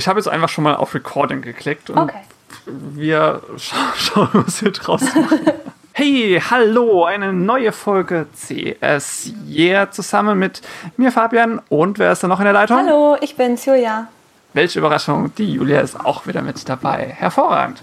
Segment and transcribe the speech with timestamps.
[0.00, 2.22] Ich habe jetzt einfach schon mal auf Recording geklickt und Okay.
[2.64, 5.40] wir scha schauen, was wir draus machen.
[5.92, 10.62] Hey, hallo, eine neue Folge CS Yeah zusammen mit
[10.96, 12.78] mir Fabian und wer ist da noch in der Leitung?
[12.78, 14.06] Hallo, ich bin's, Julia.
[14.54, 17.14] Welche Überraschung, die Julia ist auch wieder mit dabei.
[17.18, 17.82] Hervorragend.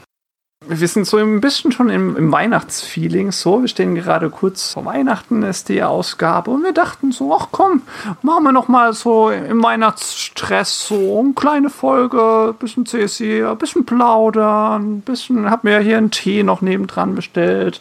[0.69, 3.61] Wir sind so ein bisschen schon im, im Weihnachtsfeeling so.
[3.61, 6.51] Wir stehen gerade kurz vor Weihnachten, ist die Ausgabe.
[6.51, 7.83] Und wir dachten so, ach komm,
[8.21, 13.85] machen wir noch mal so im Weihnachtsstress so eine kleine Folge, bisschen CSI, ein bisschen
[13.85, 17.79] plaudern, ein bisschen, hab mir hier einen Tee noch nebendran bestellt.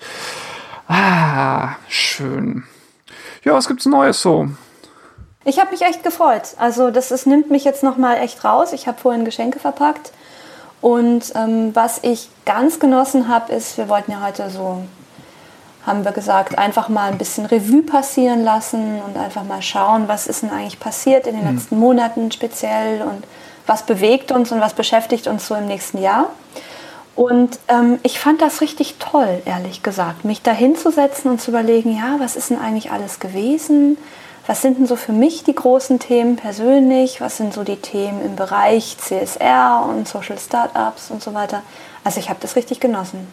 [0.87, 2.65] Ah, schön.
[3.43, 4.49] Ja, was gibt's Neues so?
[5.45, 6.55] Ich habe mich echt gefreut.
[6.59, 8.73] Also das ist, nimmt mich jetzt noch mal echt raus.
[8.73, 10.13] Ich habe vorhin Geschenke verpackt.
[10.87, 14.85] Und ähm, was ich ganz genossen habe, ist, wir wollten ja heute so,
[15.85, 20.29] haben wir gesagt, einfach mal ein bisschen Revue passieren lassen und einfach mal schauen, was
[20.29, 23.25] ist denn eigentlich passiert in den letzten Monaten speziell und
[23.67, 26.27] was bewegt uns und was beschäftigt uns so im nächsten Jahr.
[27.17, 31.97] Und ähm, ich fand das richtig toll, ehrlich gesagt, mich da hinzusetzen und zu überlegen,
[31.97, 33.99] ja, was ist denn eigentlich alles gewesen?
[34.47, 37.21] Was sind denn so für mich die großen Themen persönlich?
[37.21, 41.63] Was sind so die Themen im Bereich CSR und Social Startups und so weiter?
[42.05, 43.27] Also ich habe das richtig genossen.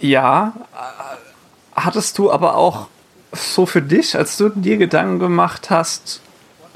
[0.00, 2.88] Ja, äh, hattest du aber auch
[3.32, 6.20] so für dich, als du dir Gedanken gemacht hast,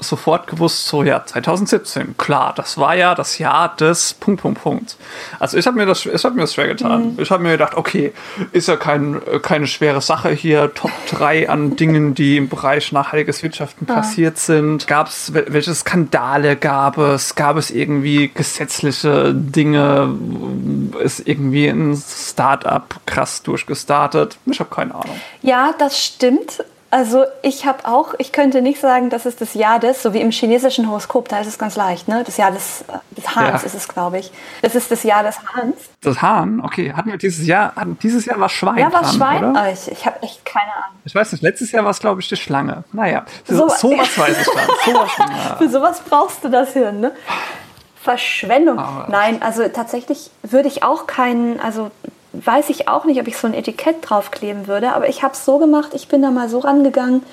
[0.07, 4.97] sofort gewusst, so ja, 2017, klar, das war ja das Jahr des Punkt, Punkt, Punkt.
[5.39, 7.17] Also ich habe mir das, ich habe mir das schwer getan.
[7.19, 8.13] Ich habe mir gedacht, okay,
[8.51, 13.43] ist ja kein, keine schwere Sache hier, Top 3 an Dingen, die im Bereich nachhaltiges
[13.43, 14.87] Wirtschaften passiert sind.
[14.87, 17.35] Gab es, welche Skandale gab es?
[17.35, 20.15] Gab es irgendwie gesetzliche Dinge?
[21.03, 24.37] Ist irgendwie ein Startup krass durchgestartet?
[24.45, 25.19] Ich habe keine Ahnung.
[25.41, 26.63] Ja, das stimmt.
[26.95, 30.21] Also ich habe auch, ich könnte nicht sagen, das ist das Jahr des, so wie
[30.21, 32.23] im chinesischen Horoskop, da ist es ganz leicht, ne?
[32.25, 33.65] Das Jahr des, äh, des Hahns Ja.
[33.65, 34.31] ist es, glaube ich.
[34.61, 35.75] Das ist das Jahr des Hahns.
[35.99, 39.13] Das Hahn, okay, hatten wir dieses Jahr, hatten, dieses Jahr war Schwein Ja, war dran,
[39.13, 39.43] Schwein?
[39.43, 39.69] oder?
[39.73, 40.99] Ich ich habe echt keine Ahnung.
[41.03, 42.85] Ich weiß nicht, letztes Jahr war es, glaube ich, die Schlange.
[42.93, 44.67] Naja, so, So- so was weiß ich dann.
[44.85, 45.57] So was.
[45.57, 47.11] Für sowas brauchst du das Hirn, ne?
[48.01, 48.79] Verschwendung.
[48.79, 51.91] Aber- Nein, also tatsächlich würde ich auch keinen, also
[52.43, 55.45] weiß ich auch nicht, ob ich so ein Etikett draufkleben würde, aber ich habe es
[55.45, 57.23] so gemacht, ich bin da mal so rangegangen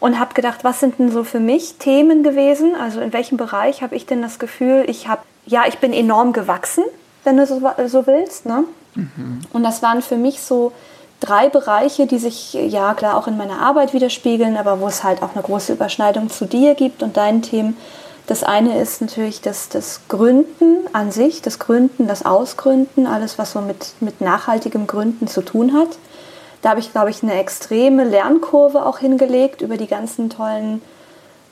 [0.00, 2.74] und habe gedacht, was sind denn so für mich Themen gewesen?
[2.74, 6.32] Also in welchem Bereich habe ich denn das Gefühl, ich habe, ja, ich bin enorm
[6.32, 6.84] gewachsen,
[7.24, 8.64] wenn du so, so willst, ne?
[9.52, 10.72] Und das waren für mich so
[11.20, 15.22] drei Bereiche, die sich ja klar auch in meiner Arbeit widerspiegeln, aber wo es halt
[15.22, 17.76] auch eine große Überschneidung zu dir gibt und deinen Themen.
[18.28, 23.52] Das eine ist natürlich das, das Gründen an sich, das Gründen, das Ausgründen, alles, was
[23.52, 25.88] so mit, mit nachhaltigem Gründen zu tun hat.
[26.60, 30.82] Da habe ich, glaube ich, eine extreme Lernkurve auch hingelegt über die ganzen tollen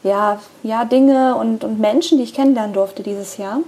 [0.02, 3.60] ja, ja, Dinge und, und Menschen, die ich kennenlernen durfte dieses Jahr.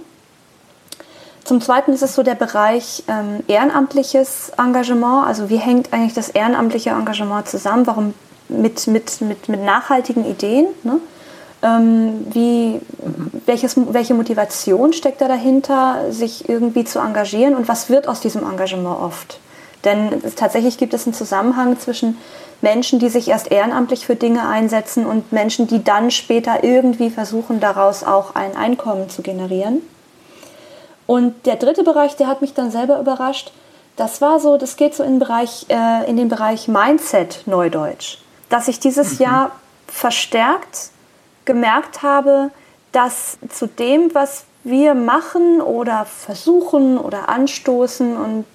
[1.43, 5.25] Zum Zweiten ist es so der Bereich ähm, ehrenamtliches Engagement.
[5.25, 7.87] Also wie hängt eigentlich das ehrenamtliche Engagement zusammen?
[7.87, 8.13] Warum
[8.49, 10.67] mit, mit, mit, mit nachhaltigen Ideen?
[10.83, 10.99] Ne?
[11.61, 12.79] Ähm, wie,
[13.45, 18.43] welches, welche Motivation steckt da dahinter, sich irgendwie zu engagieren und was wird aus diesem
[18.43, 19.39] Engagement oft?
[19.83, 22.17] Denn tatsächlich gibt es einen Zusammenhang zwischen
[22.61, 27.59] Menschen, die sich erst ehrenamtlich für Dinge einsetzen und Menschen, die dann später irgendwie versuchen,
[27.59, 29.81] daraus auch ein Einkommen zu generieren.
[31.07, 33.51] Und der dritte Bereich, der hat mich dann selber überrascht.
[33.95, 38.17] Das war so, das geht so in den Bereich, äh, in den Bereich Mindset Neudeutsch.
[38.49, 39.51] Dass ich dieses Jahr
[39.87, 40.91] verstärkt
[41.53, 42.51] gemerkt habe,
[42.91, 48.45] dass zu dem, was wir machen oder versuchen oder anstoßen und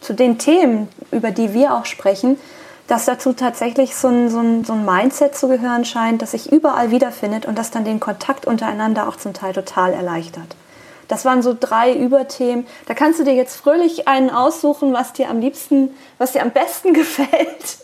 [0.00, 2.38] zu den Themen, über die wir auch sprechen,
[2.86, 6.52] dass dazu tatsächlich so ein, so, ein, so ein Mindset zu gehören scheint, das sich
[6.52, 10.54] überall wiederfindet und das dann den Kontakt untereinander auch zum Teil total erleichtert.
[11.08, 12.66] Das waren so drei Überthemen.
[12.86, 16.50] Da kannst du dir jetzt fröhlich einen aussuchen, was dir am liebsten, was dir am
[16.50, 17.78] besten gefällt.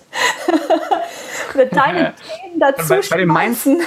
[1.55, 3.81] Oder deine Themen dazu Bei- bei dem schmeißen.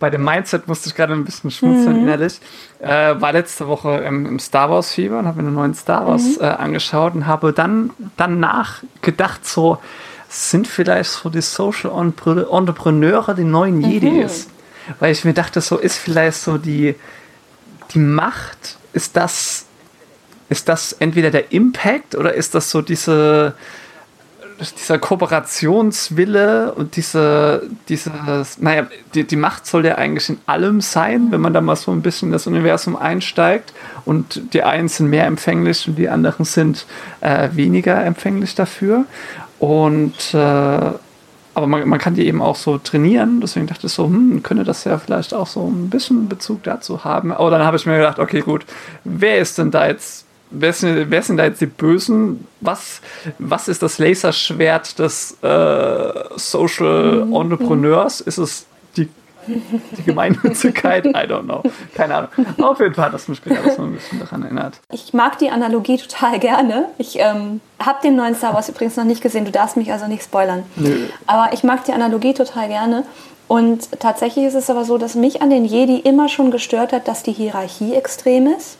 [0.00, 2.02] Bei dem Mindset musste ich gerade ein bisschen schmunzeln Mhm.
[2.02, 2.40] innerlich.
[2.80, 6.06] Äh, war letzte Woche im, im Star Wars Fieber und habe mir einen neuen Star
[6.06, 6.42] Wars Mhm.
[6.42, 9.78] äh, angeschaut und habe dann danach gedacht, so
[10.28, 13.84] sind vielleicht so die Social Entre- Entrepreneure die neuen Mhm.
[13.90, 14.48] Jedis.
[15.00, 16.94] Weil ich mir dachte, so ist vielleicht so die,
[17.92, 19.66] die Macht, ist das,
[20.48, 23.54] ist das entweder der Impact oder ist das so diese,
[24.58, 31.28] dieser Kooperationswille und diese, dieses, naja, die, die Macht soll ja eigentlich in allem sein,
[31.30, 33.72] wenn man da mal so ein bisschen in das Universum einsteigt.
[34.04, 36.86] Und die einen sind mehr empfänglich und die anderen sind
[37.20, 39.04] äh, weniger empfänglich dafür.
[39.58, 40.92] Und äh,
[41.58, 43.40] aber man, man kann die eben auch so trainieren.
[43.40, 47.02] Deswegen dachte ich so, hm, könnte das ja vielleicht auch so ein bisschen Bezug dazu
[47.02, 47.32] haben.
[47.32, 48.64] Aber dann habe ich mir gedacht, okay, gut,
[49.02, 52.46] wer ist denn da jetzt, wer, ist, wer sind da jetzt die Bösen?
[52.60, 53.00] Was,
[53.38, 57.34] was ist das Laserschwert des äh, Social mhm.
[57.34, 58.20] Entrepreneurs?
[58.20, 58.66] Ist es
[58.96, 59.08] die
[59.48, 61.62] die Gemeinnützigkeit, I don't know.
[61.94, 62.30] Keine Ahnung.
[62.60, 64.80] Auf jeden Fall hat das mich später so ein bisschen daran erinnert.
[64.92, 66.86] Ich mag die Analogie total gerne.
[66.98, 69.44] Ich ähm, habe den neuen Star Wars übrigens noch nicht gesehen.
[69.44, 70.64] Du darfst mich also nicht spoilern.
[70.76, 71.06] Nö.
[71.26, 73.04] Aber ich mag die Analogie total gerne.
[73.46, 77.08] Und tatsächlich ist es aber so, dass mich an den Jedi immer schon gestört hat,
[77.08, 78.76] dass die Hierarchie extrem ist.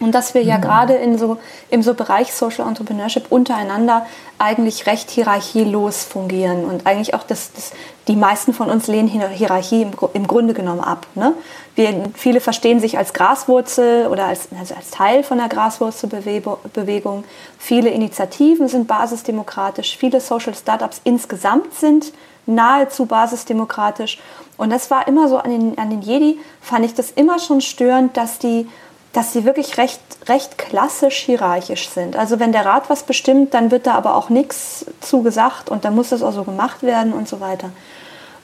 [0.00, 0.62] Und dass wir ja, mhm.
[0.62, 1.36] gerade in so,
[1.68, 4.06] im so Bereich Social Entrepreneurship untereinander
[4.38, 6.64] eigentlich recht hierarchielos fungieren.
[6.64, 7.72] Und eigentlich auch, das, das,
[8.08, 11.06] die meisten von uns lehnen Hierarchie im, im Grunde genommen ab.
[11.14, 11.34] Ne?
[11.74, 17.24] Wir, viele verstehen sich als Graswurzel oder als, also als Teil von der Graswurzelbewegung.
[17.58, 19.98] Viele Initiativen sind basisdemokratisch.
[19.98, 22.12] Viele Social Startups insgesamt sind
[22.46, 24.18] nahezu basisdemokratisch.
[24.56, 27.60] Und das war immer so an den, an den Jedi, fand ich das immer schon
[27.60, 28.66] störend, dass die
[29.12, 32.16] dass sie wirklich recht, recht klassisch hierarchisch sind.
[32.16, 35.94] Also wenn der Rat was bestimmt, dann wird da aber auch nichts zugesagt und dann
[35.94, 37.70] muss das auch so gemacht werden und so weiter.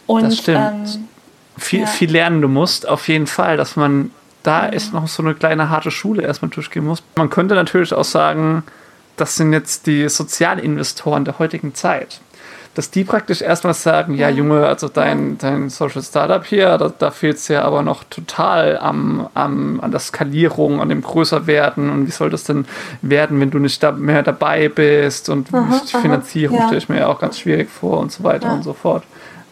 [0.06, 0.58] Und, das stimmt.
[0.58, 1.08] Ähm,
[1.56, 1.86] viel, ja.
[1.86, 4.10] viel lernen du musst, auf jeden Fall, dass man
[4.42, 7.02] da ist noch so eine kleine harte Schule erstmal durchgehen muss.
[7.16, 8.62] Man könnte natürlich auch sagen,
[9.16, 12.20] das sind jetzt die Sozialinvestoren der heutigen Zeit
[12.76, 17.10] dass die praktisch erstmal sagen, ja, Junge, also dein, dein Social Startup hier, da, da
[17.10, 22.06] fehlt es ja aber noch total am, am, an der Skalierung, an dem Größerwerden und
[22.06, 22.66] wie soll das denn
[23.00, 26.64] werden, wenn du nicht da mehr dabei bist und aha, die Finanzierung ja.
[26.64, 28.52] stelle ich mir ja auch ganz schwierig vor und so weiter ja.
[28.52, 29.04] und so fort.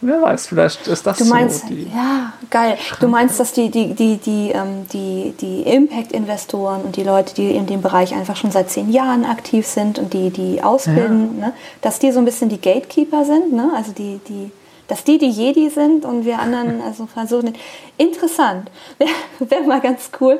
[0.06, 1.68] Wer weiß, vielleicht ist das du meinst, so.
[1.68, 2.76] Die ja, geil.
[3.00, 7.52] Du meinst, dass die, die, die, die, ähm, die, die Impact-Investoren und die Leute, die
[7.52, 11.46] in dem Bereich einfach schon seit zehn Jahren aktiv sind und die, die ausbilden, ja.
[11.46, 13.72] ne, dass die so ein bisschen die Gatekeeper sind, ne?
[13.74, 14.50] also die, die,
[14.88, 17.54] dass die die Jedi sind und wir anderen also versuchen.
[17.96, 18.70] Interessant.
[18.98, 20.38] Wäre wär mal ganz cool,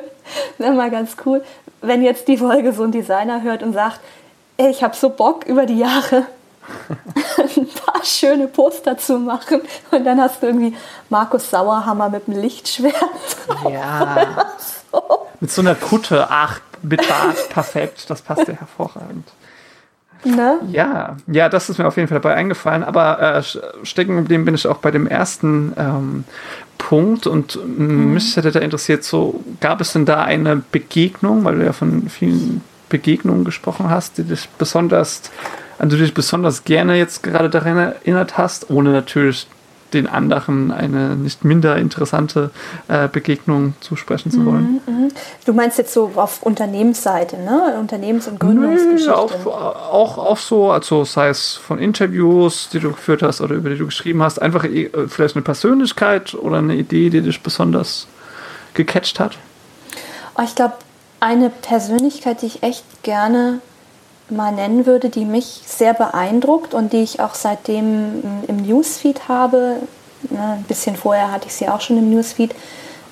[0.59, 1.43] wäre mal ganz cool,
[1.81, 3.99] wenn jetzt die Folge so ein Designer hört und sagt,
[4.57, 6.27] ey, ich habe so Bock über die Jahre
[7.57, 9.61] ein paar schöne Poster zu machen.
[9.91, 10.75] Und dann hast du irgendwie
[11.09, 12.95] Markus Sauerhammer mit dem Lichtschwert.
[13.69, 14.45] Ja.
[14.91, 15.01] so.
[15.39, 18.09] Mit so einer Kutte, ach, mit Bart, perfekt.
[18.09, 19.27] Das passt ja hervorragend.
[20.23, 20.59] Ne?
[20.71, 22.83] Ja, ja, das ist mir auf jeden Fall dabei eingefallen.
[22.83, 23.43] Aber äh,
[23.83, 26.23] stecken geblieben bin ich auch bei dem ersten ähm,
[26.77, 28.13] Punkt und mhm.
[28.13, 32.09] mich hätte da interessiert, so gab es denn da eine Begegnung, weil du ja von
[32.09, 35.21] vielen Begegnungen gesprochen hast, die dich besonders
[35.77, 39.47] an du dich besonders gerne jetzt gerade daran erinnert hast, ohne natürlich
[39.93, 42.49] den anderen eine nicht minder interessante
[42.87, 44.81] äh, Begegnung zusprechen zu wollen.
[44.85, 45.07] Mhm, mhm.
[45.45, 47.77] Du meinst jetzt so auf Unternehmensseite, ne?
[47.79, 49.09] Unternehmens- und Gründungsgeschichte?
[49.09, 53.55] Nö, auch, auch, auch so, also sei es von Interviews, die du geführt hast oder
[53.55, 57.41] über die du geschrieben hast, einfach äh, vielleicht eine Persönlichkeit oder eine Idee, die dich
[57.41, 58.07] besonders
[58.73, 59.37] gecatcht hat?
[60.37, 60.73] Oh, ich glaube,
[61.21, 63.59] eine Persönlichkeit, die ich echt gerne
[64.29, 69.77] mal nennen würde, die mich sehr beeindruckt und die ich auch seitdem im Newsfeed habe.
[70.31, 72.55] ein bisschen vorher hatte ich sie auch schon im Newsfeed.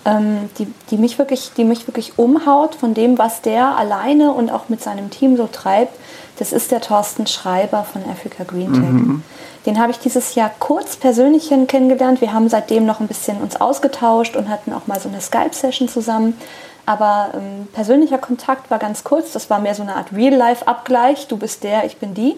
[0.05, 4.51] Ähm, die, die, mich wirklich, die mich wirklich umhaut von dem, was der alleine und
[4.51, 5.97] auch mit seinem Team so treibt.
[6.39, 8.81] Das ist der Thorsten Schreiber von Africa Green Tech.
[8.81, 9.23] Mhm.
[9.65, 12.19] Den habe ich dieses Jahr kurz persönlich kennengelernt.
[12.19, 15.87] Wir haben seitdem noch ein bisschen uns ausgetauscht und hatten auch mal so eine Skype-Session
[15.87, 16.37] zusammen.
[16.85, 19.31] Aber ähm, persönlicher Kontakt war ganz kurz.
[19.31, 21.27] Das war mehr so eine Art Real-Life-Abgleich.
[21.27, 22.35] Du bist der, ich bin die.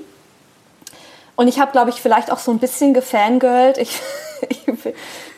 [1.36, 3.78] Und ich habe, glaube ich, vielleicht auch so ein bisschen gefangirlt.
[3.78, 4.00] Ich,
[4.50, 4.66] ich,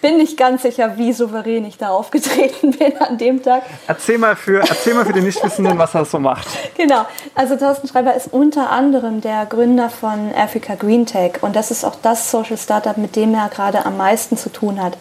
[0.02, 3.64] bin nicht ganz sicher, wie souverän ich da aufgetreten bin an dem Tag.
[3.88, 6.48] Erzähl mal für, erzähl mal für die Nichtwissenden, was er so macht.
[6.76, 7.06] Genau.
[7.34, 11.42] Also Thorsten Schreiber ist unter anderem der Gründer von Africa Green Tech.
[11.42, 14.82] Und das ist auch das Social Startup, mit dem er gerade am meisten zu tun
[14.82, 14.98] hat.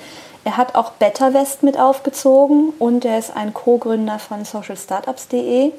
[0.47, 5.73] Er hat auch BetterWest mit aufgezogen und er ist ein Co-Gründer von socialstartups.de.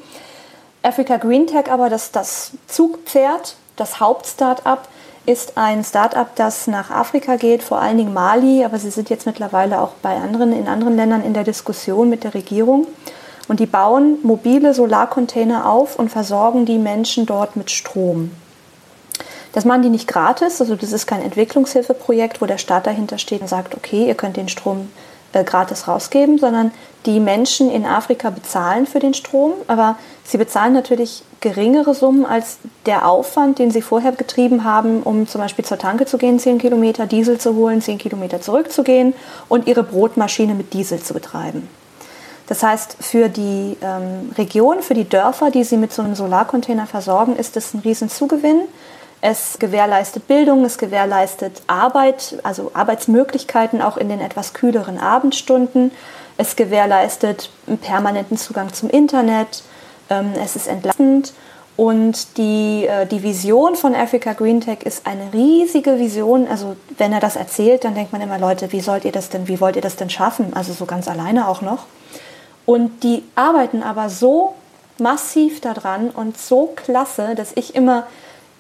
[0.84, 4.82] Africa Green Tech aber, das, das Zugpferd, das Hauptstartup,
[5.26, 9.26] ist ein Startup, das nach Afrika geht, vor allen Dingen Mali, aber sie sind jetzt
[9.26, 12.88] mittlerweile auch bei anderen, in anderen Ländern in der Diskussion mit der Regierung.
[13.48, 18.32] Und die bauen mobile Solarcontainer auf und versorgen die Menschen dort mit Strom.
[19.58, 23.42] Das machen die nicht gratis, also das ist kein Entwicklungshilfeprojekt, wo der Staat dahinter steht
[23.42, 24.92] und sagt, okay, ihr könnt den Strom
[25.34, 26.70] äh, gratis rausgeben, sondern
[27.08, 32.60] die Menschen in Afrika bezahlen für den Strom, aber sie bezahlen natürlich geringere Summen als
[32.86, 36.60] der Aufwand, den sie vorher getrieben haben, um zum Beispiel zur Tanke zu gehen, 10
[36.60, 39.16] Kilometer Diesel zu holen, 10 Kilometer zurückzugehen
[39.50, 41.68] und ihre Brotmaschine mit Diesel zu betreiben.
[42.46, 46.86] Das heißt, für die ähm, Region, für die Dörfer, die sie mit so einem Solarcontainer
[46.86, 48.62] versorgen, ist das ein Riesenzugewinn.
[49.30, 55.92] Es gewährleistet Bildung, es gewährleistet Arbeit, also Arbeitsmöglichkeiten auch in den etwas kühleren Abendstunden.
[56.38, 57.50] Es gewährleistet
[57.82, 59.64] permanenten Zugang zum Internet.
[60.10, 61.34] Ähm, es ist entlastend.
[61.76, 66.48] Und die, äh, die Vision von Africa Green Tech ist eine riesige Vision.
[66.48, 69.50] Also wenn er das erzählt, dann denkt man immer, Leute, wie sollt ihr das denn,
[69.50, 70.54] wie wollt ihr das denn schaffen?
[70.56, 71.86] Also so ganz alleine auch noch.
[72.66, 74.54] Und die arbeiten aber so
[75.00, 78.08] massiv daran und so klasse, dass ich immer,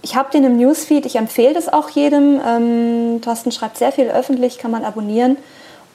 [0.01, 2.39] ich habe den im Newsfeed, ich empfehle das auch jedem.
[2.45, 5.37] Ähm, Thorsten schreibt sehr viel öffentlich, kann man abonnieren.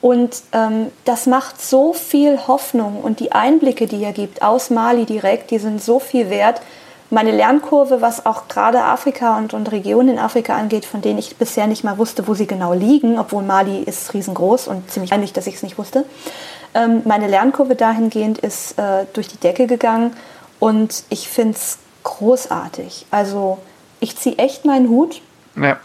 [0.01, 5.05] Und ähm, das macht so viel Hoffnung und die Einblicke, die er gibt aus Mali
[5.05, 6.61] direkt, die sind so viel wert.
[7.09, 11.37] Meine Lernkurve, was auch gerade Afrika und, und Regionen in Afrika angeht, von denen ich
[11.37, 15.31] bisher nicht mal wusste, wo sie genau liegen, obwohl Mali ist riesengroß und ziemlich einig,
[15.31, 16.03] dass ich es nicht wusste.
[16.73, 20.11] Ähm, meine Lernkurve dahingehend ist äh, durch die Decke gegangen
[20.59, 23.05] und ich finde es großartig.
[23.09, 23.59] Also
[24.03, 25.21] ich ziehe echt meinen Hut.
[25.55, 25.77] Ja.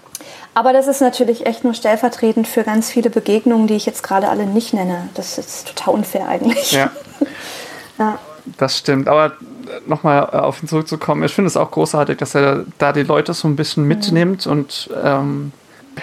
[0.54, 4.28] Aber das ist natürlich echt nur stellvertretend für ganz viele Begegnungen, die ich jetzt gerade
[4.28, 5.08] alle nicht nenne.
[5.14, 6.72] Das ist total unfair eigentlich.
[6.72, 6.90] Ja.
[7.98, 8.18] ja.
[8.56, 9.08] Das stimmt.
[9.08, 9.32] Aber
[9.86, 13.34] nochmal äh, auf ihn zurückzukommen, ich finde es auch großartig, dass er da die Leute
[13.34, 13.88] so ein bisschen mhm.
[13.88, 14.52] mitnimmt mhm.
[14.52, 15.52] und ähm,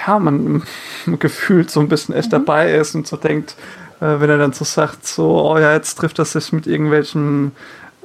[0.08, 0.64] ja, man
[1.20, 2.46] gefühlt so ein bisschen echt mhm.
[2.46, 3.56] dabei ist und so denkt,
[4.00, 7.52] äh, wenn er dann so sagt, so, oh ja, jetzt trifft er sich mit irgendwelchen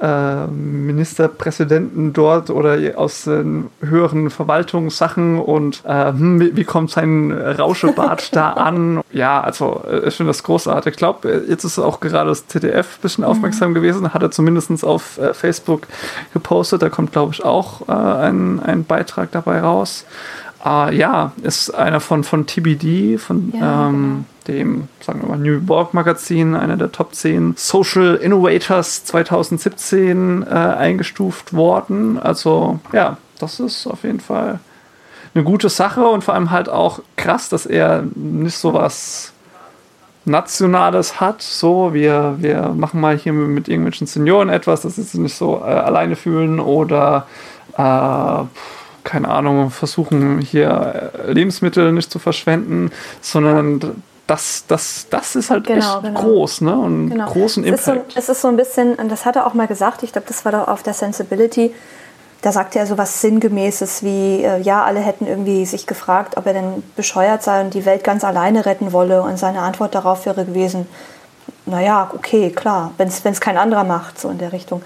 [0.01, 8.35] äh, Ministerpräsidenten dort oder aus den höheren Verwaltungssachen und äh, hm, wie kommt sein Rauschebart
[8.35, 9.01] da an?
[9.11, 10.93] Ja, also äh, ich finde das großartig.
[10.93, 13.29] Ich glaube, jetzt ist auch gerade das ZDF ein bisschen mhm.
[13.29, 15.87] aufmerksam gewesen, hat er zumindest auf äh, Facebook
[16.33, 16.81] gepostet.
[16.81, 20.05] Da kommt, glaube ich, auch äh, ein, ein Beitrag dabei raus.
[20.63, 24.25] Ja, ist einer von, von TBD, von ja, ähm, genau.
[24.51, 30.49] Dem, sagen wir mal, New York Magazin, einer der Top 10 Social Innovators 2017 äh,
[30.49, 32.19] eingestuft worden.
[32.19, 34.59] Also ja, das ist auf jeden Fall
[35.33, 39.33] eine gute Sache und vor allem halt auch krass, dass er nicht so was
[40.25, 41.41] Nationales hat.
[41.41, 45.59] So, wir, wir machen mal hier mit irgendwelchen Senioren etwas, dass sie sich nicht so
[45.59, 47.25] äh, alleine fühlen oder
[47.77, 48.43] äh,
[49.03, 52.91] keine Ahnung, versuchen hier äh, Lebensmittel nicht zu verschwenden,
[53.21, 56.21] sondern das, das, das ist halt genau, echt genau.
[56.21, 56.73] groß, ne?
[56.73, 57.25] Und genau.
[57.25, 57.81] großen Impact.
[57.81, 60.03] Es ist, so, es ist so ein bisschen, und das hat er auch mal gesagt,
[60.03, 61.75] ich glaube, das war doch auf der Sensibility,
[62.41, 66.47] da sagte er so was Sinngemäßes wie, äh, ja, alle hätten irgendwie sich gefragt, ob
[66.47, 69.21] er denn bescheuert sei und die Welt ganz alleine retten wolle.
[69.21, 70.87] Und seine Antwort darauf wäre gewesen,
[71.65, 74.81] naja, okay, klar, wenn es kein anderer macht, so in der Richtung.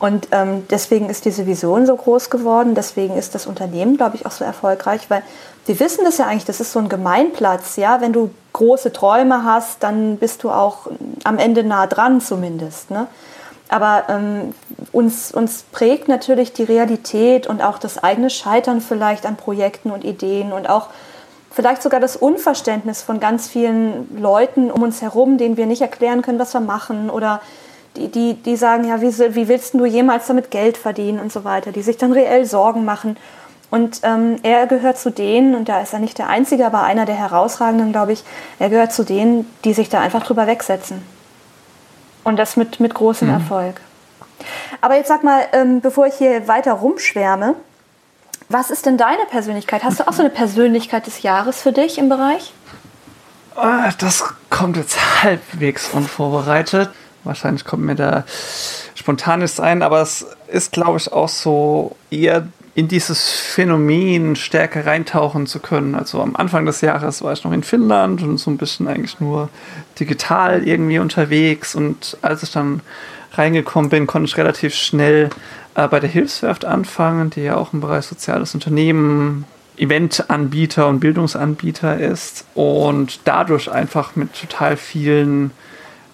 [0.00, 4.26] Und ähm, deswegen ist diese Vision so groß geworden, deswegen ist das Unternehmen, glaube ich,
[4.26, 5.22] auch so erfolgreich, weil
[5.68, 9.44] wir wissen das ja eigentlich, das ist so ein Gemeinplatz, ja, wenn du große Träume
[9.44, 10.88] hast, dann bist du auch
[11.24, 13.06] am Ende nah dran zumindest, ne?
[13.70, 14.54] Aber ähm,
[14.92, 20.04] uns, uns prägt natürlich die Realität und auch das eigene Scheitern vielleicht an Projekten und
[20.04, 20.88] Ideen und auch
[21.50, 26.22] vielleicht sogar das Unverständnis von ganz vielen Leuten um uns herum, denen wir nicht erklären
[26.22, 27.42] können, was wir machen oder
[27.96, 31.44] die, die, die sagen, ja, wie, wie willst du jemals damit Geld verdienen und so
[31.44, 33.16] weiter, die sich dann reell Sorgen machen.
[33.70, 37.04] Und ähm, er gehört zu denen, und da ist er nicht der Einzige, aber einer
[37.04, 38.24] der herausragenden, glaube ich,
[38.58, 41.02] er gehört zu denen, die sich da einfach drüber wegsetzen.
[42.24, 43.34] Und das mit, mit großem mhm.
[43.34, 43.80] Erfolg.
[44.80, 47.54] Aber jetzt sag mal, ähm, bevor ich hier weiter rumschwärme,
[48.48, 49.84] was ist denn deine Persönlichkeit?
[49.84, 52.54] Hast du auch so eine Persönlichkeit des Jahres für dich im Bereich?
[53.56, 56.90] Ah, das kommt jetzt halbwegs unvorbereitet.
[57.24, 58.24] Wahrscheinlich kommt mir da
[58.94, 65.46] spontanes ein, aber es ist, glaube ich, auch so eher in dieses Phänomen stärker reintauchen
[65.46, 65.94] zu können.
[65.94, 69.20] Also am Anfang des Jahres war ich noch in Finnland und so ein bisschen eigentlich
[69.20, 69.48] nur
[69.98, 71.74] digital irgendwie unterwegs.
[71.74, 72.80] Und als ich dann
[73.32, 75.30] reingekommen bin, konnte ich relativ schnell
[75.74, 79.44] äh, bei der Hilfswerft anfangen, die ja auch im Bereich soziales Unternehmen
[79.76, 85.52] Eventanbieter und Bildungsanbieter ist und dadurch einfach mit total vielen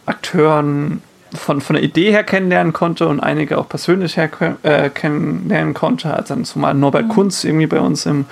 [0.07, 1.03] Akteuren
[1.35, 4.31] von, von der Idee her kennenlernen konnte und einige auch persönlich her
[4.63, 7.11] äh, kennenlernen konnte, als dann zumal Norbert mhm.
[7.11, 8.27] Kunz irgendwie bei uns im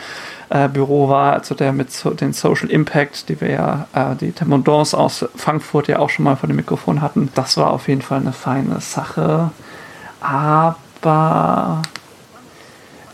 [0.50, 4.32] äh, Büro war, also der mit so, den Social Impact, die wir ja, äh, die
[4.32, 7.30] Temondance aus Frankfurt ja auch schon mal vor dem Mikrofon hatten.
[7.34, 9.50] Das war auf jeden Fall eine feine Sache.
[10.20, 11.82] Aber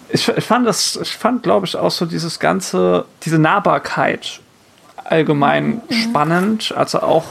[0.09, 4.41] ich, ich fand das, ich fand, glaube ich, auch so dieses ganze, diese Nahbarkeit
[5.05, 5.95] allgemein mhm.
[5.95, 6.75] spannend.
[6.77, 7.25] Also auch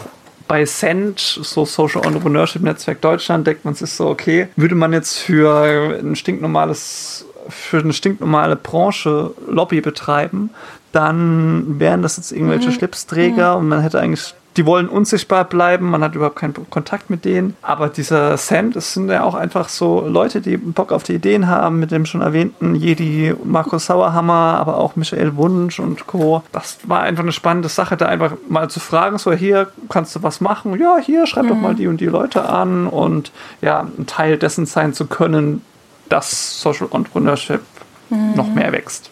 [0.48, 5.18] bei Cent, so Social Entrepreneurship Netzwerk Deutschland, denkt man sich so, okay, würde man jetzt
[5.18, 10.50] für ein stinknormales, für eine stinknormale Branche Lobby betreiben,
[10.92, 12.74] dann wären das jetzt irgendwelche mhm.
[12.74, 13.60] Schlipsträger mhm.
[13.62, 17.55] und man hätte eigentlich die wollen unsichtbar bleiben, man hat überhaupt keinen Kontakt mit denen.
[17.61, 21.47] Aber dieser Sam, das sind ja auch einfach so Leute, die Bock auf die Ideen
[21.47, 26.41] haben, mit dem schon erwähnten Jedi Markus Sauerhammer, aber auch Michael Wunsch und Co.
[26.51, 30.23] Das war einfach eine spannende Sache, da einfach mal zu fragen, so hier kannst du
[30.23, 31.49] was machen, ja, hier schreib mhm.
[31.49, 35.61] doch mal die und die Leute an und ja, ein Teil dessen sein zu können,
[36.09, 37.61] dass Social Entrepreneurship
[38.09, 38.33] mhm.
[38.35, 39.11] noch mehr wächst.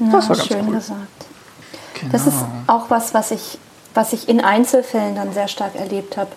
[0.00, 0.74] Ja, das war ganz schön cool.
[0.74, 1.00] gesagt.
[2.00, 2.12] Genau.
[2.12, 3.58] Das ist auch was, was ich
[3.96, 6.30] was ich in Einzelfällen dann sehr stark erlebt habe.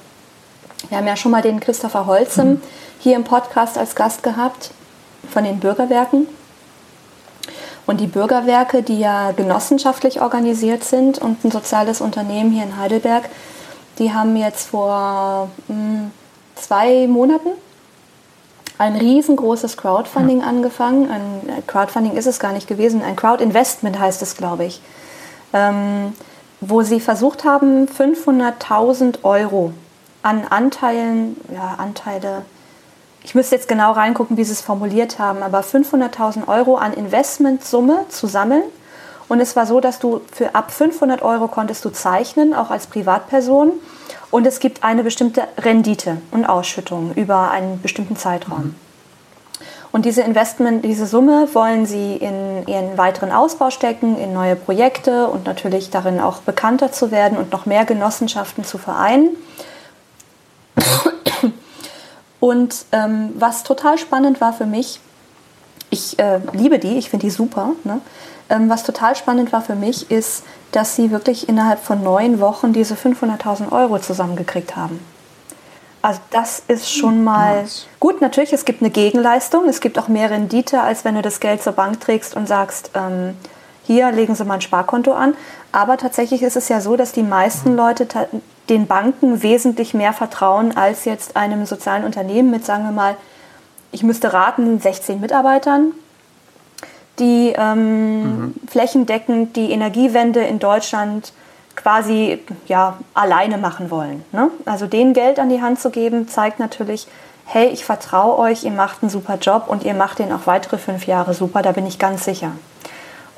[0.88, 2.62] Wir haben ja schon mal den Christopher Holzem mhm.
[3.00, 4.72] hier im Podcast als Gast gehabt
[5.30, 6.28] von den Bürgerwerken.
[7.86, 13.30] Und die Bürgerwerke, die ja genossenschaftlich organisiert sind und ein soziales Unternehmen hier in Heidelberg,
[13.98, 16.12] die haben jetzt vor mh, hm,
[16.56, 17.50] zwei Monaten
[18.78, 20.48] ein riesengroßes Crowdfunding ja.
[20.48, 21.12] angefangen.
[21.12, 24.82] Ein Crowdfunding ist es gar nicht gewesen, ein Crowdinvestment heißt es, glaube ich.
[25.52, 26.14] Ähm,
[26.62, 29.74] wo sie versucht haben, 500.000 Euro
[30.22, 32.44] an Anteilen, ja, Anteile,
[33.24, 38.06] ich müsste jetzt genau reingucken, wie sie es formuliert haben, aber 500.000 Euro an Investmentsumme
[38.10, 38.64] zu sammeln.
[39.28, 42.88] Und es war so, dass du für ab 500 Euro konntest du zeichnen, auch als
[42.88, 43.74] Privatperson.
[44.32, 48.60] Und es gibt eine bestimmte Rendite und Ausschüttung über einen bestimmten Zeitraum.
[48.60, 48.89] Mhm.
[49.92, 55.28] Und diese Investment, diese Summe wollen sie in ihren weiteren Ausbau stecken, in neue Projekte
[55.28, 59.36] und natürlich darin auch bekannter zu werden und noch mehr Genossenschaften zu vereinen.
[62.40, 65.00] Und ähm, was total spannend war für mich,
[65.90, 67.74] ich äh, liebe die, ich finde die super.
[67.84, 68.00] Ne?
[68.50, 72.74] Ähm, was total spannend war für mich, ist, dass sie wirklich innerhalb von neun Wochen
[72.74, 75.00] diese 500.000 Euro zusammengekriegt haben.
[76.02, 77.88] Also das ist schon mal nice.
[78.00, 78.22] gut.
[78.22, 79.68] Natürlich, es gibt eine Gegenleistung.
[79.68, 82.92] Es gibt auch mehr Rendite, als wenn du das Geld zur Bank trägst und sagst,
[82.94, 83.36] ähm,
[83.86, 85.36] hier legen Sie mal ein Sparkonto an.
[85.72, 87.76] Aber tatsächlich ist es ja so, dass die meisten.
[87.76, 88.08] Leute
[88.70, 93.18] den Banken wesentlich mehr vertrauen als jetzt einem sozialen Unternehmen mit, sagen wir mal,
[93.92, 95.94] ich müsste raten, 16 Mitarbeitern,
[97.18, 98.56] die ähm, mhm.
[98.68, 101.34] flächendeckend die Energiewende in Deutschland
[101.82, 104.24] quasi ja, alleine machen wollen.
[104.32, 104.52] Ne?
[104.66, 107.08] Also denen Geld an die Hand zu geben, zeigt natürlich,
[107.46, 110.78] hey, ich vertraue euch, ihr macht einen super Job und ihr macht den auch weitere
[110.78, 112.52] fünf Jahre super, da bin ich ganz sicher.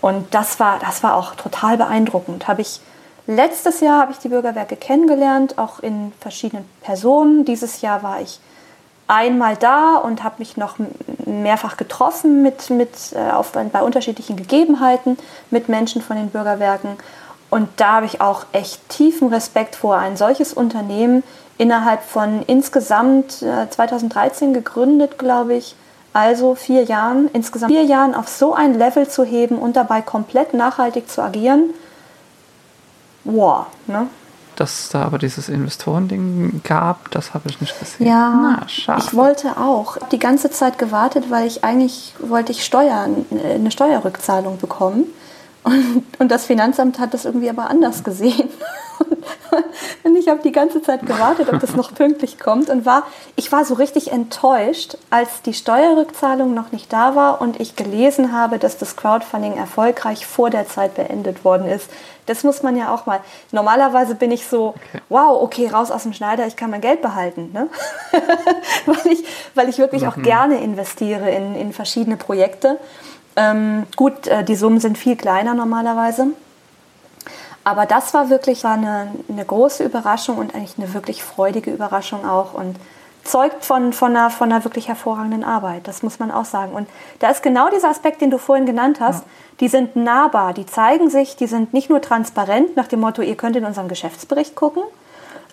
[0.01, 2.47] Und das war, das war auch total beeindruckend.
[2.47, 2.82] Habe ich
[3.27, 7.45] letztes Jahr habe ich die Bürgerwerke kennengelernt, auch in verschiedenen Personen.
[7.45, 8.39] Dieses Jahr war ich
[9.08, 10.75] einmal da und habe mich noch
[11.25, 15.17] mehrfach getroffen mit, mit, äh, auf, bei unterschiedlichen Gegebenheiten
[15.51, 16.97] mit Menschen von den Bürgerwerken
[17.52, 21.22] und da habe ich auch echt tiefen Respekt vor, ein solches Unternehmen
[21.58, 25.76] innerhalb von insgesamt 2013 äh, gegründet, glaube ich,
[26.14, 30.54] also vier Jahren, insgesamt vier Jahren auf so ein Level zu heben und dabei komplett
[30.54, 31.72] nachhaltig zu agieren.
[33.26, 34.08] Wow, ne?
[34.56, 38.08] Dass da aber dieses Investorending gab, das habe ich nicht gesehen.
[38.08, 43.26] Ja, Na, ich wollte auch die ganze Zeit gewartet, weil ich eigentlich wollte ich Steuern,
[43.44, 45.06] eine Steuerrückzahlung bekommen.
[45.63, 48.50] Und, und das Finanzamt hat das irgendwie aber anders gesehen.
[50.04, 53.04] Und ich habe die ganze Zeit gewartet, ob das noch pünktlich kommt und war,
[53.36, 58.32] ich war so richtig enttäuscht, als die Steuerrückzahlung noch nicht da war und ich gelesen
[58.32, 61.89] habe, dass das Crowdfunding erfolgreich vor der Zeit beendet worden ist.
[62.26, 63.19] Das muss man ja auch mal.
[63.52, 65.02] Normalerweise bin ich so, okay.
[65.10, 67.52] wow, okay, raus aus dem Schneider, ich kann mein Geld behalten.
[67.54, 67.67] Ne?
[68.86, 69.24] weil, ich,
[69.56, 72.80] weil ich wirklich auch gerne investiere in, in verschiedene Projekte.
[73.36, 76.28] Ähm, gut, äh, die Summen sind viel kleiner normalerweise.
[77.63, 82.28] Aber das war wirklich war eine, eine, große Überraschung und eigentlich eine wirklich freudige Überraschung
[82.28, 82.76] auch und
[83.24, 85.88] zeugt von, von, einer, von einer wirklich hervorragenden Arbeit.
[85.88, 86.74] Das muss man auch sagen.
[86.74, 86.89] Und
[87.20, 89.24] da ist genau dieser Aspekt, den du vorhin genannt hast.
[89.24, 89.30] Ja.
[89.60, 93.38] Die sind nahbar, die zeigen sich, die sind nicht nur transparent nach dem Motto, ihr
[93.38, 94.82] könnt in unseren Geschäftsbericht gucken,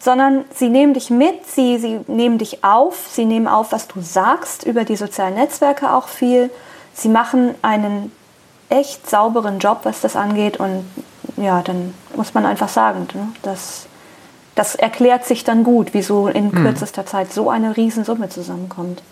[0.01, 4.01] sondern sie nehmen dich mit, sie, sie nehmen dich auf, sie nehmen auf, was du
[4.01, 6.49] sagst, über die sozialen Netzwerke auch viel
[6.99, 8.13] sie machen einen
[8.69, 10.59] echt sauberen Job, was das angeht.
[10.59, 10.85] Und
[11.37, 13.87] ja, dann muss man einfach sagen, ne, das,
[14.55, 16.63] das erklärt sich dann gut, wieso in hm.
[16.63, 19.03] kürzester Zeit so eine Riesensumme zusammenkommt.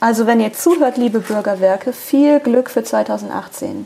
[0.00, 3.84] Also wenn ihr zuhört, liebe Bürgerwerke, viel Glück für 2018.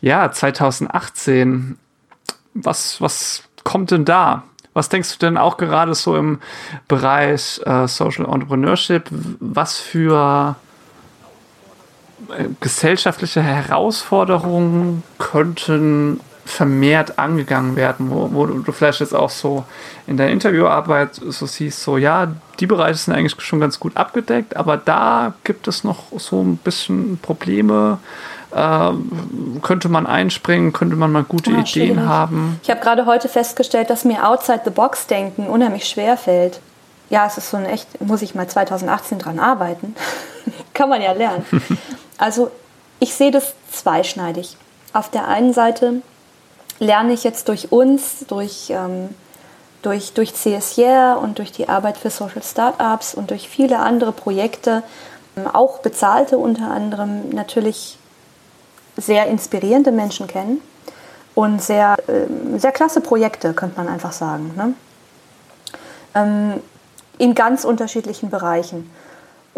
[0.00, 1.78] Ja, 2018.
[2.54, 4.44] Was, was kommt denn da?
[4.72, 6.40] Was denkst du denn auch gerade so im
[6.86, 9.08] Bereich äh, Social Entrepreneurship?
[9.10, 10.56] Was für
[12.60, 19.64] gesellschaftliche Herausforderungen könnten vermehrt angegangen werden, wo, wo, du vielleicht jetzt auch so
[20.06, 24.56] in der Interviewarbeit so siehst, so ja, die Bereiche sind eigentlich schon ganz gut abgedeckt,
[24.56, 27.98] aber da gibt es noch so ein bisschen Probleme.
[28.50, 28.90] äh,
[29.60, 32.58] könnte man einspringen, könnte man mal gute oh, Ideen haben.
[32.62, 36.60] Ich habe gerade heute festgestellt, dass mir Outside the Box denken unheimlich schwer fällt.
[37.10, 39.94] Ja, es ist so ein echt, muss ich mal 2018 dran arbeiten.
[40.74, 41.44] Kann man ja lernen.
[42.18, 42.50] also
[43.00, 44.56] ich sehe das zweischneidig.
[44.92, 46.02] Auf der einen Seite
[46.78, 49.10] lerne ich jetzt durch uns, durch, ähm,
[49.82, 54.82] durch, durch CSR und durch die Arbeit für Social Startups und durch viele andere Projekte,
[55.36, 57.98] ähm, auch bezahlte unter anderem, natürlich
[58.96, 60.60] sehr inspirierende Menschen kennen
[61.34, 64.52] und sehr, äh, sehr klasse Projekte, könnte man einfach sagen.
[64.56, 64.74] Ne?
[66.14, 66.62] Ähm,
[67.18, 68.90] in ganz unterschiedlichen Bereichen.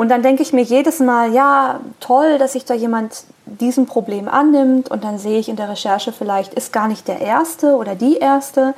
[0.00, 4.28] Und dann denke ich mir jedes Mal, ja, toll, dass sich da jemand diesem Problem
[4.28, 4.90] annimmt.
[4.90, 8.16] Und dann sehe ich in der Recherche vielleicht, ist gar nicht der Erste oder die
[8.16, 8.72] Erste,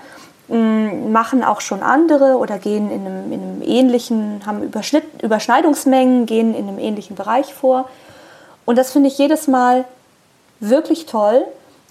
[0.48, 4.68] hm, machen auch schon andere oder gehen in einem, in einem ähnlichen, haben
[5.22, 7.88] Überschneidungsmengen, gehen in einem ähnlichen Bereich vor.
[8.64, 9.85] Und das finde ich jedes Mal
[10.58, 11.44] wirklich toll.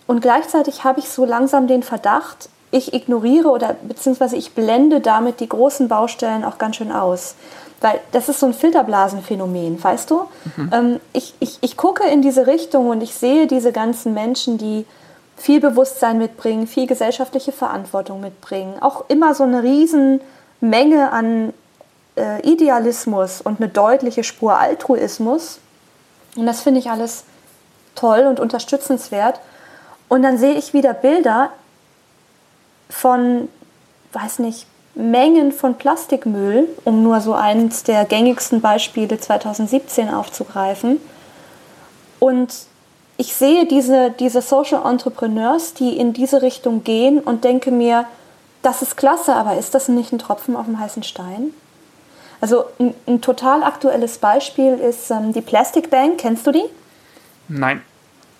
[0.08, 5.40] Und gleichzeitig habe ich so langsam den Verdacht, ich ignoriere oder beziehungsweise ich blende damit
[5.40, 7.36] die großen Baustellen auch ganz schön aus.
[7.82, 10.28] Weil das ist so ein Filterblasenphänomen, weißt du?
[10.56, 10.72] Mhm.
[10.72, 14.86] Ähm, ich, ich, ich gucke in diese Richtung und ich sehe diese ganzen Menschen, die
[15.36, 21.54] viel Bewusstsein mitbringen, viel gesellschaftliche Verantwortung mitbringen, auch immer so eine Riesenmenge an
[22.16, 25.60] äh, Idealismus und eine deutliche Spur Altruismus.
[26.36, 27.24] Und das finde ich alles
[27.96, 29.40] toll und unterstützenswert.
[30.08, 31.50] Und dann sehe ich wieder Bilder
[32.90, 33.50] von,
[34.14, 41.00] weiß nicht, Mengen von Plastikmüll, um nur so eines der gängigsten Beispiele 2017 aufzugreifen.
[42.20, 42.54] Und
[43.18, 48.06] ich sehe diese, diese Social Entrepreneurs, die in diese Richtung gehen und denke mir,
[48.62, 51.54] das ist klasse, aber ist das nicht ein Tropfen auf dem heißen Stein?
[52.42, 56.18] Also ein, ein total aktuelles Beispiel ist ähm, die Plastic Bank.
[56.18, 56.66] Kennst du die?
[57.48, 57.82] Nein.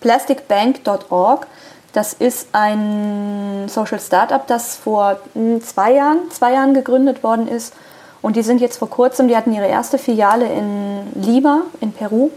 [0.00, 1.46] Plasticbank.org.
[1.92, 7.74] Das ist ein Social Startup, das vor hm, zwei Jahren, zwei Jahren gegründet worden ist.
[8.22, 12.30] Und die sind jetzt vor kurzem, die hatten ihre erste Filiale in Lima, in Peru.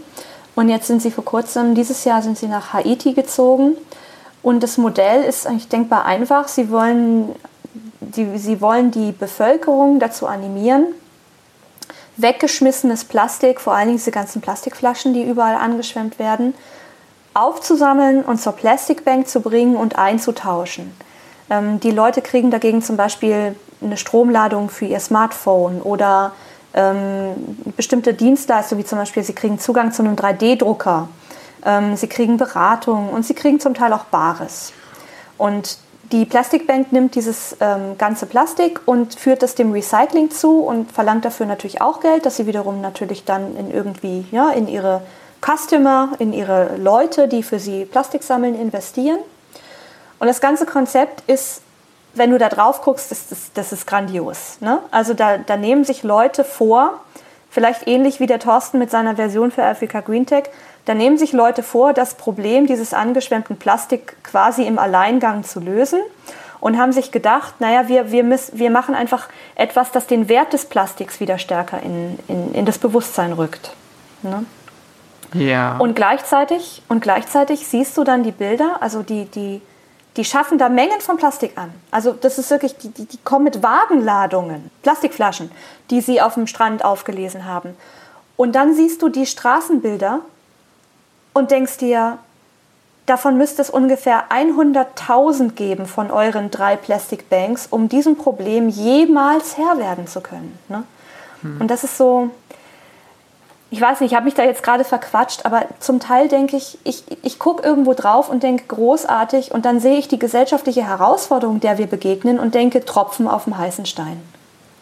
[0.56, 3.76] Und jetzt sind sie vor kurzem, dieses Jahr sind sie nach Haiti gezogen.
[4.42, 6.48] Und das Modell ist eigentlich denkbar einfach.
[6.48, 7.34] Sie wollen
[8.00, 10.86] die, sie wollen die Bevölkerung dazu animieren,
[12.16, 16.54] weggeschmissenes Plastik, vor allen Dingen diese ganzen Plastikflaschen, die überall angeschwemmt werden,
[17.36, 20.92] aufzusammeln und zur Plastic Bank zu bringen und einzutauschen.
[21.50, 26.32] Ähm, die Leute kriegen dagegen zum Beispiel eine Stromladung für ihr Smartphone oder
[26.74, 27.34] ähm,
[27.76, 31.08] bestimmte Dienstleistungen, wie zum Beispiel sie kriegen Zugang zu einem 3D-Drucker,
[31.64, 34.72] ähm, sie kriegen Beratung und sie kriegen zum Teil auch Bares.
[35.36, 35.78] Und
[36.12, 40.92] die Plastic Bank nimmt dieses ähm, ganze Plastik und führt es dem Recycling zu und
[40.92, 45.02] verlangt dafür natürlich auch Geld, dass sie wiederum natürlich dann in irgendwie ja, in ihre
[45.46, 49.18] Customer, in ihre Leute, die für sie Plastik sammeln, investieren.
[50.18, 51.62] Und das ganze Konzept ist,
[52.14, 54.56] wenn du da drauf guckst, das, das, das ist grandios.
[54.60, 54.80] Ne?
[54.90, 57.00] Also da, da nehmen sich Leute vor,
[57.50, 60.44] vielleicht ähnlich wie der Thorsten mit seiner Version für Africa Green Tech,
[60.86, 66.00] da nehmen sich Leute vor, das Problem dieses angeschwemmten Plastik quasi im Alleingang zu lösen
[66.60, 70.52] und haben sich gedacht, naja, wir, wir, miss, wir machen einfach etwas, das den Wert
[70.52, 73.72] des Plastiks wieder stärker in, in, in das Bewusstsein rückt.
[74.22, 74.44] Ne?
[75.34, 75.76] Ja.
[75.78, 79.60] Und gleichzeitig, und gleichzeitig siehst du dann die Bilder, also die, die,
[80.16, 81.72] die schaffen da Mengen von Plastik an.
[81.90, 85.50] Also das ist wirklich, die, die, die kommen mit Wagenladungen, Plastikflaschen,
[85.90, 87.76] die sie auf dem Strand aufgelesen haben.
[88.36, 90.20] Und dann siehst du die Straßenbilder
[91.32, 92.18] und denkst dir,
[93.06, 99.56] davon müsste es ungefähr 100.000 geben von euren drei Plastic Banks, um diesem Problem jemals
[99.56, 100.58] Herr werden zu können.
[100.68, 100.84] Ne?
[101.42, 101.60] Hm.
[101.60, 102.30] Und das ist so,
[103.76, 106.78] ich weiß nicht, ich habe mich da jetzt gerade verquatscht, aber zum Teil denke ich,
[106.84, 111.60] ich, ich gucke irgendwo drauf und denke großartig und dann sehe ich die gesellschaftliche Herausforderung,
[111.60, 114.22] der wir begegnen und denke Tropfen auf dem heißen Stein.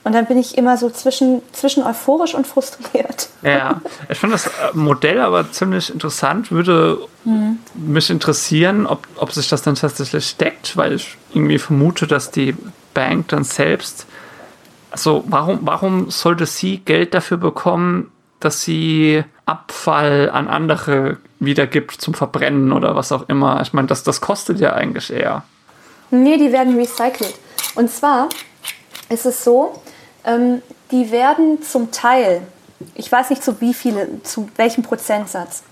[0.05, 3.31] Und dann bin ich immer so zwischen, zwischen euphorisch und frustriert.
[3.43, 6.53] Ja, ich finde das äh, Modell aber ziemlich interessant.
[6.53, 7.59] Würde mhm.
[7.75, 12.55] mich interessieren, ob, ob sich das dann tatsächlich deckt, weil ich irgendwie vermute, dass die
[12.93, 14.07] Bank dann selbst,
[14.93, 18.13] also warum, warum sollte sie Geld dafür bekommen,
[18.45, 23.61] dass sie Abfall an andere wiedergibt zum Verbrennen oder was auch immer.
[23.63, 25.43] Ich meine, das, das kostet ja eigentlich eher.
[26.11, 27.35] Nee, die werden recycelt.
[27.75, 28.29] Und zwar
[29.09, 29.83] ist es so,
[30.25, 32.43] ähm, die werden zum Teil,
[32.95, 35.63] ich weiß nicht zu wie viele, zu welchem Prozentsatz,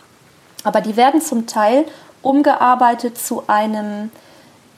[0.64, 1.84] aber die werden zum Teil
[2.22, 4.10] umgearbeitet zu einem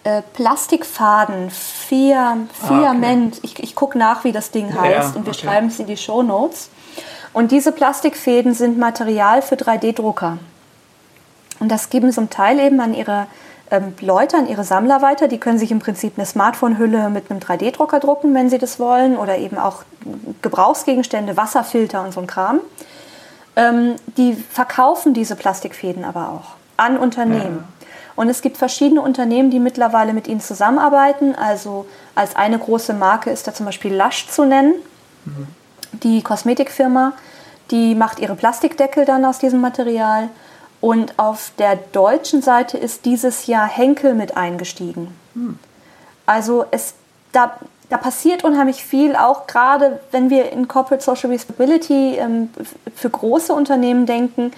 [0.04, 3.34] äh, Plastikfaden, Fiam, Fiament.
[3.34, 3.40] Ah, okay.
[3.42, 5.46] Ich, ich gucke nach, wie das Ding heißt ja, und wir okay.
[5.46, 6.70] schreiben es in die Show Notes.
[7.34, 10.38] Und diese Plastikfäden sind Material für 3D-Drucker.
[11.60, 13.26] Und das geben zum Teil eben an ihre
[13.70, 15.26] ähm, Leute, an ihre Sammler weiter.
[15.26, 19.16] Die können sich im Prinzip eine Smartphone-Hülle mit einem 3D-Drucker drucken, wenn sie das wollen,
[19.16, 19.82] oder eben auch
[20.42, 22.60] Gebrauchsgegenstände, Wasserfilter und so ein Kram.
[23.56, 27.64] Ähm, die verkaufen diese Plastikfäden aber auch an Unternehmen.
[27.64, 27.86] Ja.
[28.16, 31.34] Und es gibt verschiedene Unternehmen, die mittlerweile mit ihnen zusammenarbeiten.
[31.34, 34.74] Also als eine große Marke ist da zum Beispiel Lush zu nennen.
[35.24, 35.48] Mhm.
[36.02, 37.12] Die Kosmetikfirma,
[37.70, 40.28] die macht ihre Plastikdeckel dann aus diesem Material.
[40.80, 45.16] Und auf der deutschen Seite ist dieses Jahr Henkel mit eingestiegen.
[45.34, 45.58] Mhm.
[46.26, 46.94] Also es,
[47.32, 47.56] da,
[47.88, 52.50] da passiert unheimlich viel, auch gerade wenn wir in Corporate Social Responsibility ähm,
[52.94, 54.52] für große Unternehmen denken.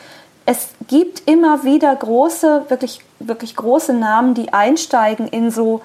[0.47, 5.81] Es gibt immer wieder große, wirklich, wirklich große Namen, die einsteigen in so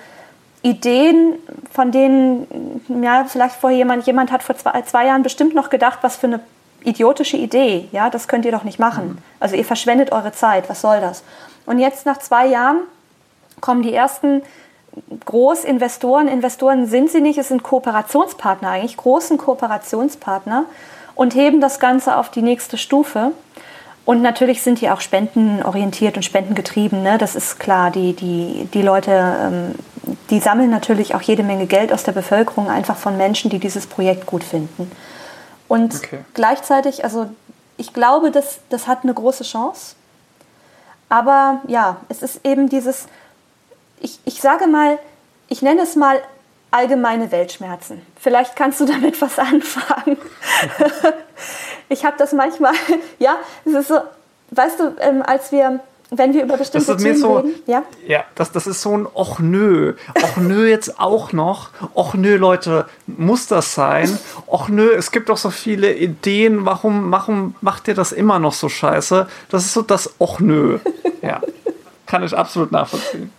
[0.63, 1.35] Ideen,
[1.71, 5.99] von denen, ja, vielleicht vor jemand, jemand hat vor zwei, zwei Jahren bestimmt noch gedacht,
[6.01, 6.39] was für eine
[6.83, 9.07] idiotische Idee, ja, das könnt ihr doch nicht machen.
[9.07, 9.17] Mhm.
[9.39, 11.23] Also ihr verschwendet eure Zeit, was soll das?
[11.65, 12.79] Und jetzt nach zwei Jahren
[13.59, 14.41] kommen die ersten
[15.25, 20.65] Großinvestoren, Investoren sind sie nicht, es sind Kooperationspartner eigentlich, großen Kooperationspartner
[21.15, 23.31] und heben das Ganze auf die nächste Stufe.
[24.03, 27.17] Und natürlich sind die auch spendenorientiert und spendengetrieben, ne?
[27.17, 27.91] das ist klar.
[27.91, 29.75] Die, die, die Leute, ähm,
[30.29, 33.85] die sammeln natürlich auch jede Menge Geld aus der Bevölkerung, einfach von Menschen, die dieses
[33.87, 34.91] Projekt gut finden.
[35.67, 36.19] Und okay.
[36.33, 37.29] gleichzeitig, also
[37.77, 39.95] ich glaube, das, das hat eine große Chance.
[41.09, 43.05] Aber ja, es ist eben dieses,
[43.99, 44.97] ich, ich sage mal,
[45.47, 46.21] ich nenne es mal
[46.71, 48.01] allgemeine Weltschmerzen.
[48.19, 50.17] Vielleicht kannst du damit was anfangen.
[51.89, 52.73] ich habe das manchmal,
[53.19, 53.35] ja,
[53.65, 53.99] es ist so,
[54.51, 55.79] weißt du, ähm, als wir
[56.11, 57.55] wenn wir über bestimmte Themen so, reden.
[57.65, 59.93] Ja, ja das, das ist so ein Och nö.
[60.21, 61.69] Och nö jetzt auch noch.
[61.93, 64.19] Och nö, Leute, muss das sein?
[64.45, 66.65] Och nö, es gibt doch so viele Ideen.
[66.65, 69.27] Warum, warum macht ihr das immer noch so scheiße?
[69.49, 70.79] Das ist so das Och nö.
[71.21, 71.39] Ja,
[72.07, 73.31] kann ich absolut nachvollziehen.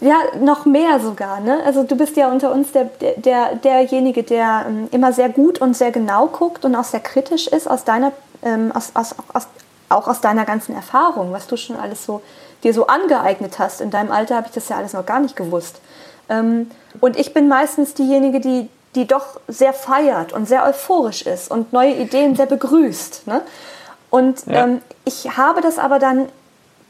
[0.00, 1.40] Ja, noch mehr sogar.
[1.40, 1.58] Ne?
[1.66, 2.84] Also du bist ja unter uns der,
[3.16, 7.48] der, derjenige, der ähm, immer sehr gut und sehr genau guckt und auch sehr kritisch
[7.48, 9.48] ist aus deiner, ähm, aus, aus, aus,
[9.88, 12.20] auch aus deiner ganzen Erfahrung, was du schon alles so
[12.64, 13.80] dir so angeeignet hast.
[13.80, 15.80] In deinem Alter habe ich das ja alles noch gar nicht gewusst.
[16.28, 16.70] Ähm,
[17.00, 21.72] und ich bin meistens diejenige, die, die doch sehr feiert und sehr euphorisch ist und
[21.72, 23.26] neue Ideen sehr begrüßt.
[23.26, 23.42] Ne?
[24.10, 24.64] Und ja.
[24.64, 26.28] ähm, ich habe das aber dann,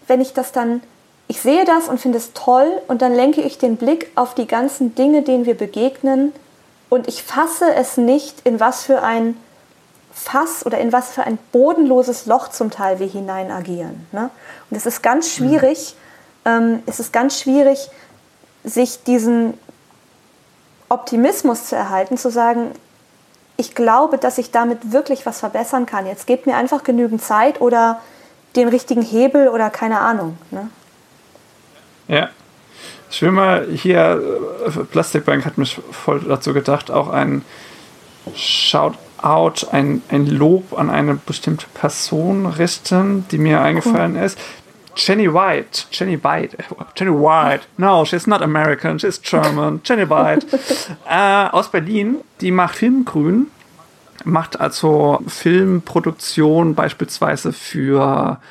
[0.07, 0.83] wenn ich das dann
[1.31, 4.47] ich sehe das und finde es toll und dann lenke ich den Blick auf die
[4.47, 6.33] ganzen Dinge, denen wir begegnen
[6.89, 9.37] und ich fasse es nicht, in was für ein
[10.19, 14.07] Fass oder in was für ein bodenloses Loch zum Teil wir hinein agieren.
[14.13, 14.31] Ne?
[14.71, 15.95] Und es ist ganz schwierig,
[16.45, 17.89] ähm, es ist ganz schwierig,
[18.65, 19.55] sich diesen
[20.89, 22.73] Optimismus zu erhalten, zu sagen,
[23.57, 26.07] ich glaube, dass ich damit wirklich was verbessern kann.
[26.07, 28.01] Jetzt gebt mir einfach genügend Zeit oder
[28.57, 30.39] den richtigen Hebel oder keine Ahnung.
[30.51, 30.71] Ne?
[32.09, 32.31] Ja.
[33.11, 34.21] Ich will mal hier,
[34.67, 37.45] äh, Plastikbank hat mich voll dazu gedacht, auch ein
[38.35, 38.99] Shoutout,
[39.73, 44.23] ein, ein Lob an eine bestimmte Person richten, die mir eingefallen cool.
[44.23, 44.39] ist.
[44.97, 46.57] Jenny White, Jenny White,
[46.97, 50.47] Jenny White, no, she's not American, she's German, Jenny White,
[51.09, 53.47] äh, aus Berlin, die macht Filmgrün,
[54.25, 58.45] macht also Filmproduktion beispielsweise für äh,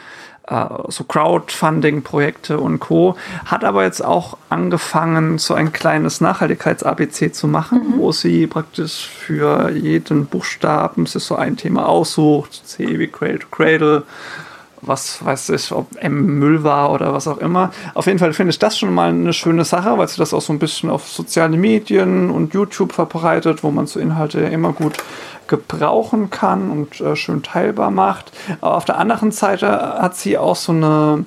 [0.50, 3.18] so Crowdfunding-Projekte und Co.
[3.46, 7.98] Hat aber jetzt auch angefangen, so ein kleines Nachhaltigkeits-ABC zu machen, mhm.
[7.98, 12.62] wo sie praktisch für jeden Buchstaben sich so ein Thema aussucht.
[12.66, 14.04] C wie Cradle to Cradle,
[14.82, 17.72] was weiß ich, ob M Müll war oder was auch immer.
[17.94, 20.42] Auf jeden Fall finde ich das schon mal eine schöne Sache, weil sie das auch
[20.42, 24.98] so ein bisschen auf soziale Medien und YouTube verbreitet, wo man so Inhalte immer gut
[25.48, 28.32] gebrauchen kann und äh, schön teilbar macht.
[28.62, 31.26] Aber auf der anderen Seite hat sie auch so eine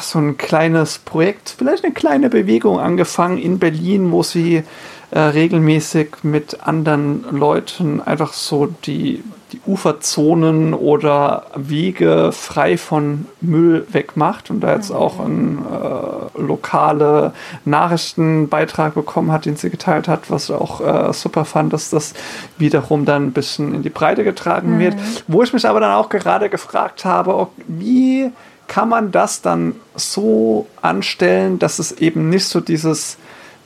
[0.00, 4.62] so ein kleines Projekt, vielleicht eine kleine Bewegung angefangen in Berlin, wo sie
[5.10, 13.86] äh, regelmäßig mit anderen Leuten einfach so die die Uferzonen oder Wege frei von Müll
[13.90, 14.96] wegmacht und da jetzt mhm.
[14.96, 17.32] auch einen äh, lokale
[17.64, 22.14] Nachrichtenbeitrag bekommen hat, den sie geteilt hat, was auch äh, super fand, dass das
[22.58, 24.78] wiederum dann ein bisschen in die Breite getragen mhm.
[24.80, 24.96] wird.
[25.28, 28.30] Wo ich mich aber dann auch gerade gefragt habe, wie
[28.68, 33.18] kann man das dann so anstellen, dass es eben nicht so dieses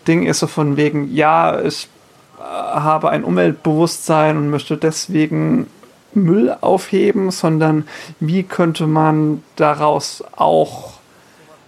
[0.09, 1.89] Ding ist, so von wegen, ja, ich
[2.39, 5.69] äh, habe ein Umweltbewusstsein und möchte deswegen
[6.17, 7.87] Müll aufheben, sondern
[8.21, 10.97] wie könnte man daraus auch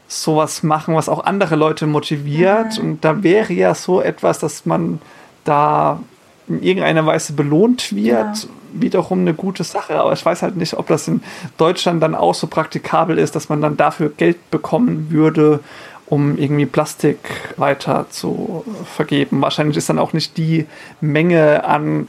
[0.08, 2.78] sowas machen, was auch andere Leute motiviert.
[2.78, 2.84] Mhm.
[2.90, 5.00] Und da wäre ja so etwas, dass man
[5.44, 6.00] da
[6.48, 8.48] in irgendeiner Weise belohnt wird, ja.
[8.72, 10.00] wiederum eine gute Sache.
[10.00, 11.22] Aber ich weiß halt nicht, ob das in
[11.58, 15.60] Deutschland dann auch so praktikabel ist, dass man dann dafür Geld bekommen würde,
[16.06, 17.18] um irgendwie Plastik
[17.58, 18.64] weiter zu
[18.96, 19.42] vergeben.
[19.42, 20.66] Wahrscheinlich ist dann auch nicht die
[21.02, 22.08] Menge an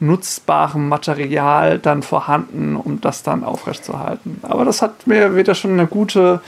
[0.00, 4.40] nutzbarem Material dann vorhanden, um das dann aufrechtzuerhalten.
[4.42, 6.40] Aber das hat mir wieder schon eine gute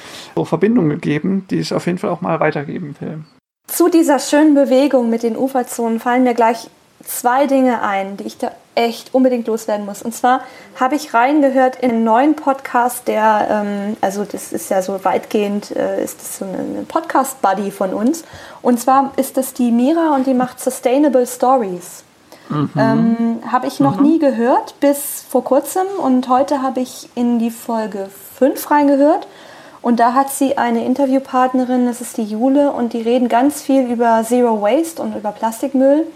[0.42, 3.20] Verbindung gegeben, die ich auf jeden Fall auch mal weitergeben will.
[3.68, 6.68] Zu dieser schönen Bewegung mit den Uferzonen fallen mir gleich
[7.04, 10.02] zwei Dinge ein, die ich da echt unbedingt loswerden muss.
[10.02, 10.40] Und zwar
[10.80, 15.74] habe ich reingehört in einen neuen Podcast, der, ähm, also das ist ja so weitgehend,
[15.76, 18.24] äh, ist das so ein Podcast-Buddy von uns.
[18.62, 22.04] Und zwar ist das die Mira und die macht Sustainable Stories.
[22.52, 22.70] Mhm.
[22.76, 24.02] Ähm, habe ich noch mhm.
[24.02, 29.26] nie gehört bis vor kurzem und heute habe ich in die Folge 5 reingehört
[29.82, 33.90] und da hat sie eine Interviewpartnerin, das ist die Jule, und die reden ganz viel
[33.90, 36.06] über Zero Waste und über Plastikmüll.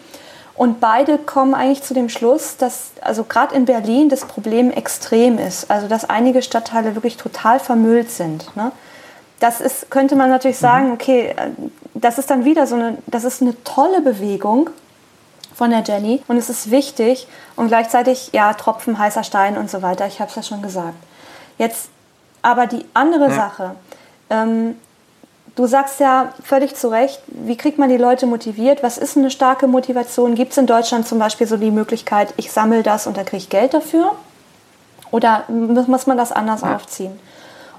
[0.55, 5.37] Und beide kommen eigentlich zu dem Schluss, dass also gerade in Berlin das Problem extrem
[5.39, 5.71] ist.
[5.71, 8.57] Also dass einige Stadtteile wirklich total vermüllt sind.
[8.57, 8.73] Ne?
[9.41, 10.93] Das ist, könnte man natürlich sagen, mhm.
[10.95, 11.51] okay, äh,
[11.93, 14.71] das ist dann wieder so eine, das ist eine tolle Bewegung
[15.57, 19.81] von der Jenny und es ist wichtig und gleichzeitig, ja, Tropfen, heißer Stein und so
[19.81, 20.97] weiter, ich habe es ja schon gesagt.
[21.57, 21.89] Jetzt
[22.43, 23.35] aber die andere ja.
[23.35, 23.71] Sache,
[24.29, 24.77] ähm,
[25.55, 28.83] du sagst ja völlig zu Recht, wie kriegt man die Leute motiviert?
[28.83, 30.35] Was ist eine starke Motivation?
[30.35, 33.39] Gibt es in Deutschland zum Beispiel so die Möglichkeit, ich sammle das und da kriege
[33.39, 34.13] ich Geld dafür?
[35.11, 36.77] Oder muss man das anders ja.
[36.77, 37.19] aufziehen?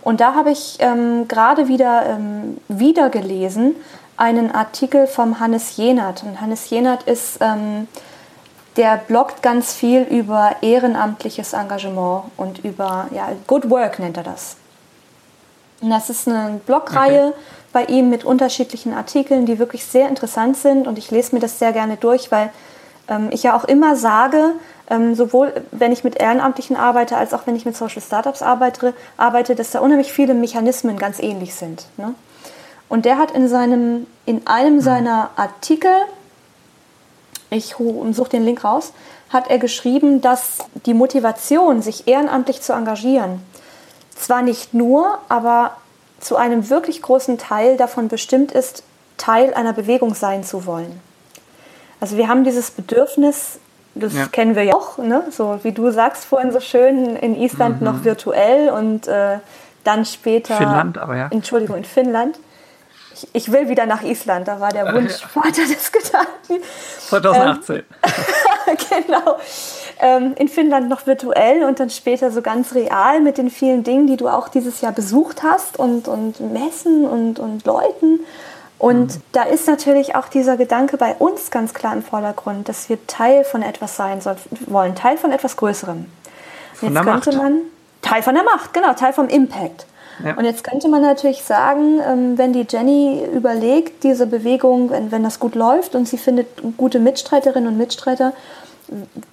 [0.01, 3.75] Und da habe ich ähm, gerade wieder, ähm, wieder gelesen
[4.17, 6.23] einen Artikel vom Hannes Jenert.
[6.23, 7.87] Und Hannes Jenert ist ähm,
[8.75, 14.57] der bloggt ganz viel über ehrenamtliches Engagement und über ja, Good Work nennt er das.
[15.81, 17.37] Und das ist eine Blogreihe okay.
[17.73, 21.59] bei ihm mit unterschiedlichen Artikeln, die wirklich sehr interessant sind und ich lese mir das
[21.59, 22.51] sehr gerne durch, weil
[23.07, 24.53] ähm, ich ja auch immer sage,
[24.89, 28.93] ähm, sowohl wenn ich mit Ehrenamtlichen arbeite, als auch wenn ich mit Social Startups arbeite,
[29.17, 31.87] arbeite dass da unheimlich viele Mechanismen ganz ähnlich sind.
[31.97, 32.13] Ne?
[32.89, 34.81] Und der hat in, seinem, in einem mhm.
[34.81, 35.91] seiner Artikel
[37.49, 37.75] ich
[38.11, 38.93] suche den Link raus,
[39.29, 43.41] hat er geschrieben, dass die Motivation, sich ehrenamtlich zu engagieren,
[44.15, 45.77] zwar nicht nur, aber
[46.19, 48.83] zu einem wirklich großen Teil davon bestimmt ist,
[49.17, 50.99] Teil einer Bewegung sein zu wollen.
[51.99, 53.59] Also wir haben dieses Bedürfnis,
[53.95, 54.27] das ja.
[54.27, 55.23] kennen wir ja auch, ne?
[55.31, 57.85] so wie du sagst vorhin so schön, in Island mhm.
[57.85, 59.39] noch virtuell und äh,
[59.83, 60.55] dann später.
[60.55, 61.27] Finnland, aber ja.
[61.31, 62.37] Entschuldigung, in Finnland
[63.17, 66.63] ich, ich, will wieder nach Island, da war der Wunsch Vater des Gedanken.
[67.09, 67.75] 2018.
[67.75, 67.83] Ähm,
[68.89, 69.37] genau.
[69.99, 74.07] Ähm, in Finnland noch virtuell und dann später so ganz real mit den vielen Dingen,
[74.07, 78.19] die du auch dieses Jahr besucht hast und, und Messen und, und Leuten.
[78.79, 79.21] Und mhm.
[79.31, 83.43] da ist natürlich auch dieser Gedanke bei uns ganz klar im Vordergrund, dass wir Teil
[83.43, 84.21] von etwas sein
[84.67, 86.05] wollen, Teil von etwas Größerem.
[86.75, 87.41] Von Jetzt könnte Macht.
[87.41, 87.61] man
[88.01, 89.87] Teil von der Macht, genau, Teil vom Impact.
[90.23, 90.35] Ja.
[90.35, 95.23] Und jetzt könnte man natürlich sagen, ähm, wenn die Jenny überlegt, diese Bewegung, wenn, wenn
[95.23, 98.33] das gut läuft und sie findet gute Mitstreiterinnen und Mitstreiter,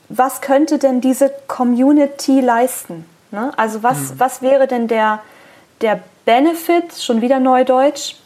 [0.09, 3.07] was könnte denn diese Community leisten?
[3.31, 3.53] Ne?
[3.57, 4.20] Also was, mhm.
[4.20, 5.20] was wäre denn der,
[5.81, 8.16] der Benefit, schon wieder Neudeutsch,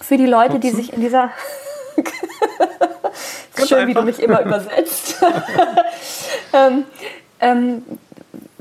[0.00, 1.30] für die Leute, die sich in dieser...
[3.56, 3.86] Schön, einfach.
[3.86, 5.22] wie du mich immer übersetzt.
[6.52, 6.84] ähm,
[7.38, 7.84] ähm,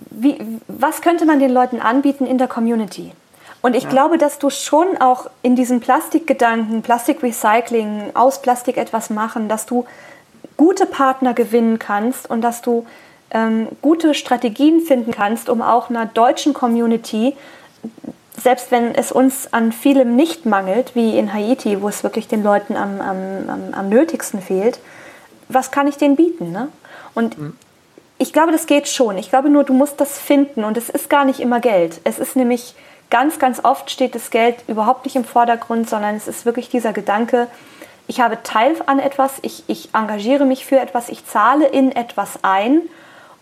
[0.10, 3.14] wie, was könnte man den Leuten anbieten in der Community?
[3.62, 3.90] Und ich ja.
[3.90, 9.86] glaube, dass du schon auch in diesem Plastikgedanken, Plastikrecycling, aus Plastik etwas machen, dass du
[10.58, 12.86] gute Partner gewinnen kannst und dass du
[13.32, 17.36] ähm, gute Strategien finden kannst, um auch einer deutschen Community,
[18.38, 22.44] selbst wenn es uns an vielem nicht mangelt, wie in Haiti, wo es wirklich den
[22.44, 24.80] Leuten am, am, am, nötigsten fehlt,
[25.50, 26.52] was kann ich denen bieten?
[26.52, 26.70] Ne?
[27.14, 27.56] Und mhm.
[28.18, 29.18] ich glaube, das geht schon.
[29.18, 32.02] Ich glaube nur, du musst das finden und es ist gar nicht immer Geld.
[32.04, 32.74] Es ist nämlich
[33.12, 36.94] ganz, ganz oft steht das Geld überhaupt nicht im Vordergrund, sondern es ist wirklich dieser
[36.94, 37.48] Gedanke,
[38.08, 42.40] ich habe Teil an etwas, ich, ich engagiere mich für etwas, ich zahle in etwas
[42.42, 42.82] ein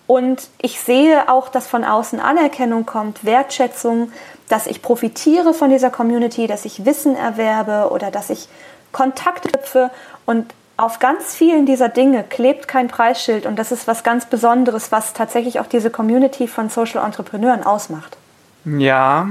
[0.06, 4.12] und ich sehe auch, dass von außen Anerkennung kommt, Wertschätzung,
[4.48, 8.50] dass ich profitiere von dieser Community, dass ich Wissen erwerbe oder dass ich
[8.92, 9.92] Kontakte knüpfe
[10.26, 14.92] und auf ganz vielen dieser Dinge klebt kein Preisschild und das ist was ganz Besonderes,
[14.92, 18.18] was tatsächlich auch diese Community von Social Entrepreneuren ausmacht.
[18.66, 19.30] Ja,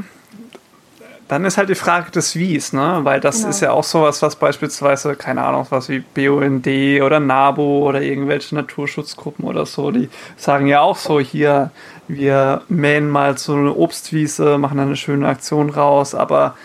[1.28, 3.00] dann ist halt die Frage des Wies, ne?
[3.02, 3.48] Weil das genau.
[3.50, 6.66] ist ja auch sowas, was beispielsweise, keine Ahnung, was wie BUND
[7.02, 11.70] oder NABU oder irgendwelche Naturschutzgruppen oder so, die sagen ja auch so, hier,
[12.08, 16.56] wir mähen mal so eine Obstwiese, machen eine schöne Aktion raus, aber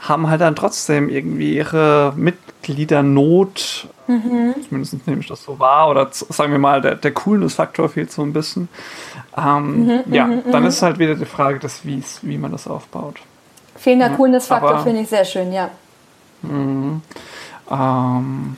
[0.00, 4.54] haben halt dann trotzdem irgendwie ihre Mit Mitgliedernot, mhm.
[4.68, 8.22] zumindest nehme ich das so wahr, oder sagen wir mal, der, der Coolness-Faktor fehlt so
[8.22, 8.68] ein bisschen.
[9.36, 10.68] Ähm, mhm, ja, mhm, dann mhm.
[10.68, 13.20] ist halt wieder die Frage des Wies, wie man das aufbaut.
[13.80, 15.70] Fehlender Coolness-Faktor finde ich sehr schön, ja.
[16.42, 17.00] Mhm.
[17.70, 18.56] Ähm,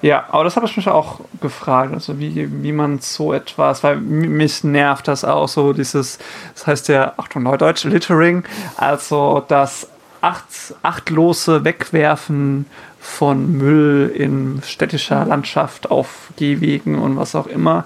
[0.00, 3.96] ja, aber das habe ich mich auch gefragt, also wie, wie man so etwas, weil
[3.96, 6.18] mich nervt das auch so, dieses,
[6.54, 8.44] das heißt ja, Achtung, Neudeutsch, Littering,
[8.76, 9.88] also das
[10.20, 10.46] acht,
[10.82, 12.66] achtlose Wegwerfen
[13.00, 17.84] von Müll in städtischer Landschaft auf Gehwegen und was auch immer.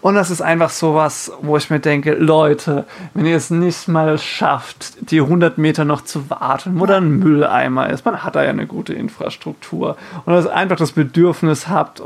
[0.00, 4.18] Und das ist einfach sowas, wo ich mir denke, Leute, wenn ihr es nicht mal
[4.18, 8.44] schafft, die 100 Meter noch zu warten, wo da ein Mülleimer ist, man hat da
[8.44, 12.02] ja eine gute Infrastruktur und das einfach das Bedürfnis habt,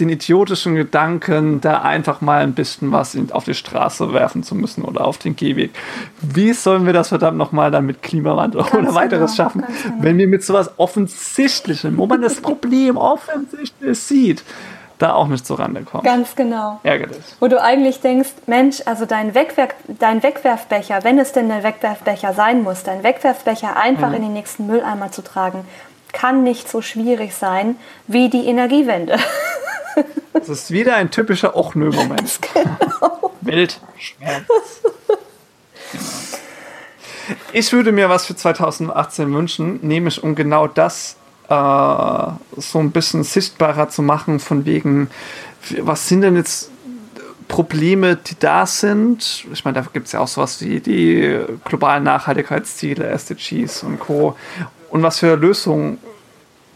[0.00, 4.82] den idiotischen Gedanken, da einfach mal ein bisschen was auf die Straße werfen zu müssen
[4.82, 5.72] oder auf den Gehweg.
[6.20, 9.96] Wie sollen wir das verdammt nochmal dann mit Klimawandel ganz oder weiteres genau, schaffen, genau.
[10.02, 14.42] wenn wir mit sowas Offensichtlichem, wo man das Problem offensichtlich sieht,
[15.02, 16.04] da auch nicht zurande kommen.
[16.04, 16.80] Ganz genau.
[16.82, 17.18] Ärgerlich.
[17.40, 22.32] Wo du eigentlich denkst, Mensch, also dein, Wegwerf, dein Wegwerfbecher, wenn es denn ein Wegwerfbecher
[22.34, 24.14] sein muss, dein Wegwerfbecher einfach mhm.
[24.14, 25.64] in den nächsten Mülleimer zu tragen,
[26.12, 27.76] kann nicht so schwierig sein
[28.06, 29.18] wie die Energiewende.
[30.32, 32.40] Das ist wieder ein typischer Och-Nö-Moment.
[32.54, 33.30] Genau.
[33.42, 34.46] Weltschmerz.
[37.52, 41.16] Ich würde mir was für 2018 wünschen, nämlich um genau das
[41.52, 45.10] äh, so ein bisschen sichtbarer zu machen, von wegen,
[45.80, 46.70] was sind denn jetzt
[47.48, 49.44] Probleme, die da sind?
[49.52, 54.36] Ich meine, da gibt es ja auch sowas wie die globalen Nachhaltigkeitsziele, SDGs und Co.
[54.90, 55.98] Und was für Lösungen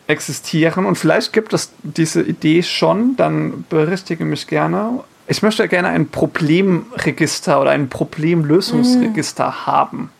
[0.06, 0.86] existieren.
[0.86, 5.00] Und vielleicht gibt es diese Idee schon, dann berichtige mich gerne.
[5.26, 9.66] Ich möchte gerne ein Problemregister oder ein Problemlösungsregister mm.
[9.66, 10.10] haben.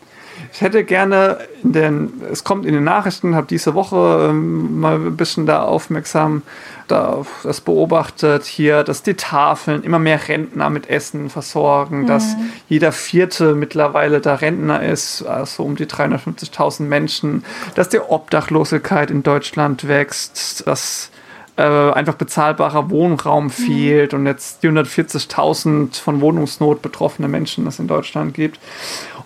[0.53, 4.97] Ich hätte gerne in den, es kommt in den Nachrichten, habe diese Woche ähm, mal
[4.97, 6.42] ein bisschen da aufmerksam
[6.88, 12.07] da, das beobachtet hier, dass die Tafeln immer mehr Rentner mit Essen versorgen, mhm.
[12.07, 12.36] dass
[12.68, 17.44] jeder Vierte mittlerweile da Rentner ist, also um die 350.000 Menschen,
[17.74, 21.11] dass die Obdachlosigkeit in Deutschland wächst, dass
[21.57, 23.51] äh, einfach bezahlbarer Wohnraum mhm.
[23.51, 24.20] fehlt mhm.
[24.20, 28.61] und jetzt die 140.000 von Wohnungsnot betroffene Menschen es in Deutschland gibt.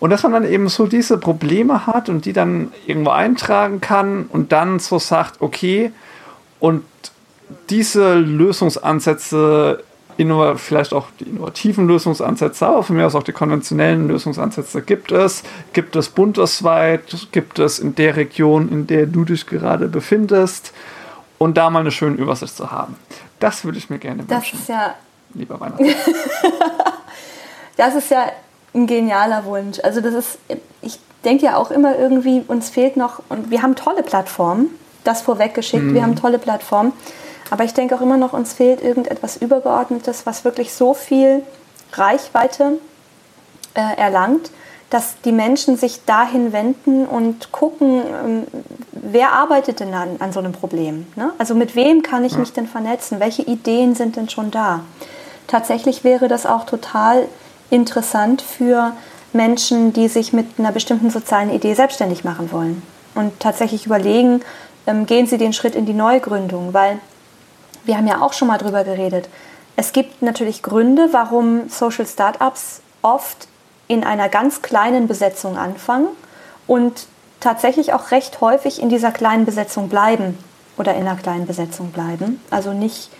[0.01, 4.26] Und dass man dann eben so diese Probleme hat und die dann irgendwo eintragen kann
[4.30, 5.92] und dann so sagt, okay,
[6.59, 6.84] und
[7.68, 9.84] diese Lösungsansätze,
[10.57, 15.42] vielleicht auch die innovativen Lösungsansätze, aber von mir aus auch die konventionellen Lösungsansätze gibt es.
[15.72, 20.72] Gibt es bundesweit, gibt es in der Region, in der du dich gerade befindest
[21.38, 22.96] und da mal eine schöne Übersicht zu haben.
[23.38, 24.28] Das würde ich mir gerne wünschen.
[24.28, 24.94] Das ist ja.
[25.32, 25.84] Lieber Weihnachten.
[27.76, 28.30] das ist ja
[28.74, 29.78] ein genialer Wunsch.
[29.82, 30.38] Also das ist,
[30.82, 34.70] ich denke ja auch immer irgendwie, uns fehlt noch, und wir haben tolle Plattformen,
[35.04, 35.94] das vorweggeschickt, mhm.
[35.94, 36.92] wir haben tolle Plattformen,
[37.50, 41.42] aber ich denke auch immer noch, uns fehlt irgendetwas Übergeordnetes, was wirklich so viel
[41.92, 42.78] Reichweite
[43.74, 44.50] äh, erlangt,
[44.90, 48.46] dass die Menschen sich dahin wenden und gucken, ähm,
[48.92, 51.06] wer arbeitet denn an, an so einem Problem?
[51.16, 51.32] Ne?
[51.38, 53.20] Also mit wem kann ich mich denn vernetzen?
[53.20, 54.80] Welche Ideen sind denn schon da?
[55.46, 57.26] Tatsächlich wäre das auch total
[57.70, 58.92] interessant für
[59.32, 62.82] Menschen, die sich mit einer bestimmten sozialen Idee selbstständig machen wollen
[63.14, 64.42] und tatsächlich überlegen,
[64.86, 66.98] ähm, gehen sie den Schritt in die Neugründung, weil
[67.84, 69.28] wir haben ja auch schon mal drüber geredet.
[69.76, 73.48] Es gibt natürlich Gründe, warum Social Startups oft
[73.88, 76.08] in einer ganz kleinen Besetzung anfangen
[76.66, 77.06] und
[77.40, 80.38] tatsächlich auch recht häufig in dieser kleinen Besetzung bleiben
[80.76, 83.10] oder in einer kleinen Besetzung bleiben, also nicht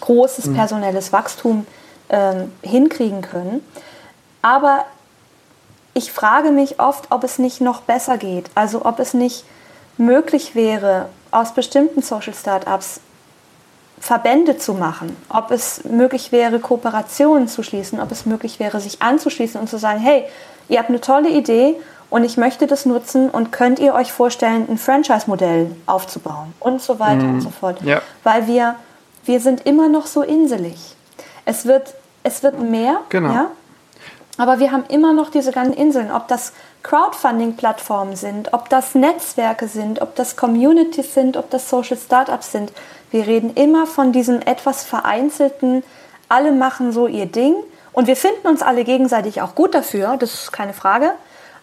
[0.00, 0.54] großes mhm.
[0.54, 1.66] personelles Wachstum
[2.10, 3.64] ähm, hinkriegen können.
[4.42, 4.84] Aber
[5.94, 9.44] ich frage mich oft, ob es nicht noch besser geht, also ob es nicht
[9.98, 13.00] möglich wäre, aus bestimmten Social Startups
[14.00, 19.02] Verbände zu machen, ob es möglich wäre, Kooperationen zu schließen, ob es möglich wäre, sich
[19.02, 20.24] anzuschließen und zu sagen, hey,
[20.70, 21.76] ihr habt eine tolle Idee
[22.08, 26.98] und ich möchte das nutzen und könnt ihr euch vorstellen, ein Franchise-Modell aufzubauen und so
[26.98, 27.82] weiter mm, und so fort.
[27.82, 28.00] Ja.
[28.24, 28.76] Weil wir,
[29.26, 30.96] wir sind immer noch so inselig.
[31.44, 33.32] Es wird, es wird mehr, genau.
[33.32, 33.50] ja,
[34.40, 39.68] aber wir haben immer noch diese ganzen Inseln, ob das Crowdfunding-Plattformen sind, ob das Netzwerke
[39.68, 42.72] sind, ob das Communities sind, ob das Social Startups sind.
[43.10, 45.82] Wir reden immer von diesem etwas vereinzelten,
[46.30, 47.54] alle machen so ihr Ding
[47.92, 51.12] und wir finden uns alle gegenseitig auch gut dafür, das ist keine Frage.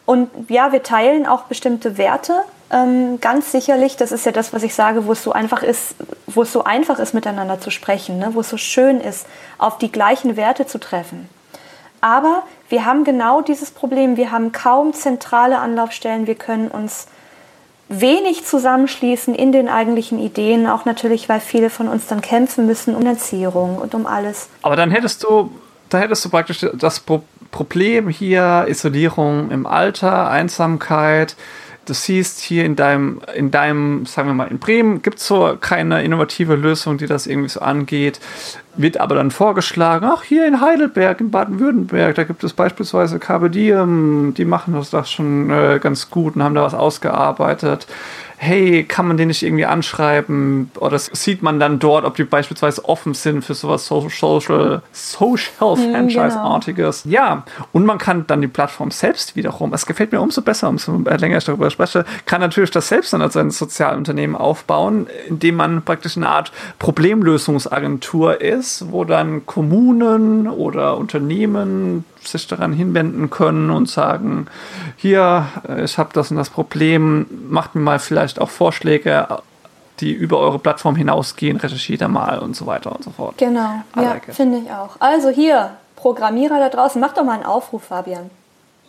[0.05, 3.97] Und ja, wir teilen auch bestimmte Werte, ähm, ganz sicherlich.
[3.97, 5.95] Das ist ja das, was ich sage, wo es so einfach ist,
[6.27, 8.29] wo es so einfach ist, miteinander zu sprechen, ne?
[8.33, 9.25] wo es so schön ist,
[9.57, 11.27] auf die gleichen Werte zu treffen.
[12.01, 14.17] Aber wir haben genau dieses Problem.
[14.17, 16.27] Wir haben kaum zentrale Anlaufstellen.
[16.27, 17.07] Wir können uns
[17.89, 22.95] wenig zusammenschließen in den eigentlichen Ideen, auch natürlich, weil viele von uns dann kämpfen müssen
[22.95, 24.49] um Finanzierung und um alles.
[24.61, 25.51] Aber dann hättest du,
[25.89, 27.01] da hättest du praktisch das
[27.51, 31.37] Problem hier, Isolierung im Alter, Einsamkeit,
[31.87, 35.57] du siehst hier in deinem, in deinem, sagen wir mal, in Bremen gibt es so
[35.59, 38.19] keine innovative Lösung, die das irgendwie so angeht.
[38.75, 43.49] Wird aber dann vorgeschlagen, ach, hier in Heidelberg, in Baden-Württemberg, da gibt es beispielsweise Carpe
[43.49, 47.87] Diem, die machen das, das schon äh, ganz gut und haben da was ausgearbeitet
[48.39, 50.71] hey, kann man den nicht irgendwie anschreiben?
[50.79, 55.91] Oder sieht man dann dort, ob die beispielsweise offen sind für sowas Social, Social mhm,
[55.91, 57.03] Franchise-artiges.
[57.03, 57.15] Genau.
[57.15, 60.97] Ja, und man kann dann die Plattform selbst wiederum, es gefällt mir umso besser, umso
[60.97, 65.81] länger ich darüber spreche, kann natürlich das selbst dann als ein Sozialunternehmen aufbauen, indem man
[65.81, 73.89] praktisch eine Art Problemlösungsagentur ist, wo dann Kommunen oder Unternehmen sich daran hinwenden können und
[73.89, 74.47] sagen,
[74.95, 79.27] hier, äh, ich habe das und das Problem, macht mir mal vielleicht auch Vorschläge,
[79.99, 83.37] die über eure Plattform hinausgehen, recherchiert da mal und so weiter und so fort.
[83.37, 84.95] Genau, I ja, like finde ich auch.
[84.99, 88.29] Also hier, Programmierer da draußen, macht doch mal einen Aufruf, Fabian.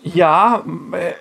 [0.02, 0.62] Ja,
[0.92, 1.12] äh,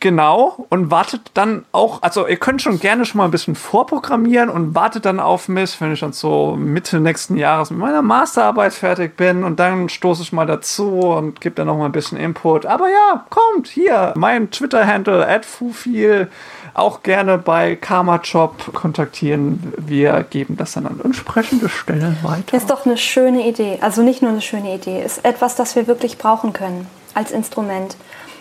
[0.00, 4.50] Genau, und wartet dann auch, also ihr könnt schon gerne schon mal ein bisschen vorprogrammieren
[4.50, 8.74] und wartet dann auf mich, wenn ich dann so Mitte nächsten Jahres mit meiner Masterarbeit
[8.74, 12.18] fertig bin und dann stoße ich mal dazu und gebe dann noch mal ein bisschen
[12.18, 12.66] Input.
[12.66, 16.28] Aber ja, kommt hier, mein Twitter-Handle, @fufil,
[16.74, 19.72] auch gerne bei Karma Job kontaktieren.
[19.78, 22.56] Wir geben das dann an entsprechende Stellen weiter.
[22.56, 23.78] Ist doch eine schöne Idee.
[23.80, 27.96] Also nicht nur eine schöne Idee, ist etwas, das wir wirklich brauchen können als Instrument.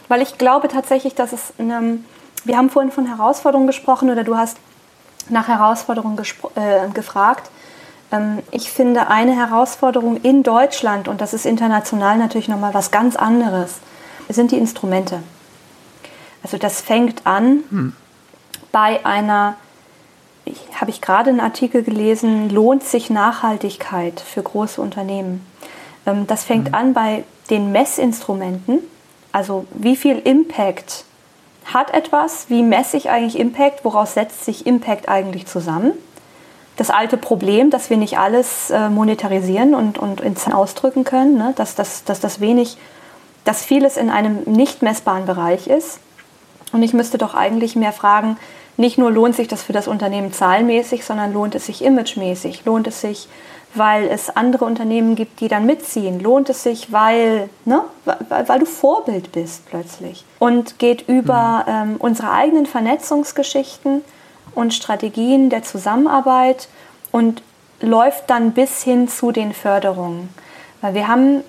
[0.08, 2.00] Weil ich glaube tatsächlich, dass es, eine,
[2.44, 4.58] wir haben vorhin von Herausforderungen gesprochen oder du hast
[5.30, 6.18] nach Herausforderungen
[6.56, 7.50] äh, gefragt.
[8.12, 13.16] Ähm, ich finde eine Herausforderung in Deutschland, und das ist international natürlich nochmal was ganz
[13.16, 13.76] anderes,
[14.30, 15.22] sind die Instrumente.
[16.44, 17.94] Also das fängt an hm.
[18.72, 19.56] bei einer,
[20.80, 25.46] habe ich gerade einen Artikel gelesen, lohnt sich Nachhaltigkeit für große Unternehmen.
[26.06, 26.76] Ähm, das fängt hm.
[26.76, 28.80] an bei den Messinstrumenten
[29.36, 31.04] also wie viel Impact
[31.66, 32.46] hat etwas?
[32.48, 33.84] Wie messe ich eigentlich Impact?
[33.84, 35.92] Woraus setzt sich Impact eigentlich zusammen?
[36.78, 41.52] Das alte Problem, dass wir nicht alles äh, monetarisieren und, und ins ausdrücken können, ne?
[41.58, 42.78] dass, dass, dass das wenig,
[43.44, 46.00] dass vieles in einem nicht messbaren Bereich ist.
[46.72, 48.38] Und ich müsste doch eigentlich mehr fragen,
[48.78, 52.88] nicht nur lohnt sich das für das Unternehmen zahlenmäßig, sondern lohnt es sich imagemäßig, lohnt
[52.88, 53.28] es sich
[53.78, 56.20] weil es andere Unternehmen gibt, die dann mitziehen.
[56.20, 60.26] Lohnt es sich, weil, ne, weil, weil du Vorbild bist plötzlich.
[60.40, 61.74] Und geht über mhm.
[61.74, 64.04] ähm, unsere eigenen Vernetzungsgeschichten
[64.54, 66.70] und Strategien der Zusammenarbeit
[67.12, 67.44] und
[67.82, 70.30] läuft dann bis hin zu den Förderungen.
[70.82, 71.44] Weil wir haben,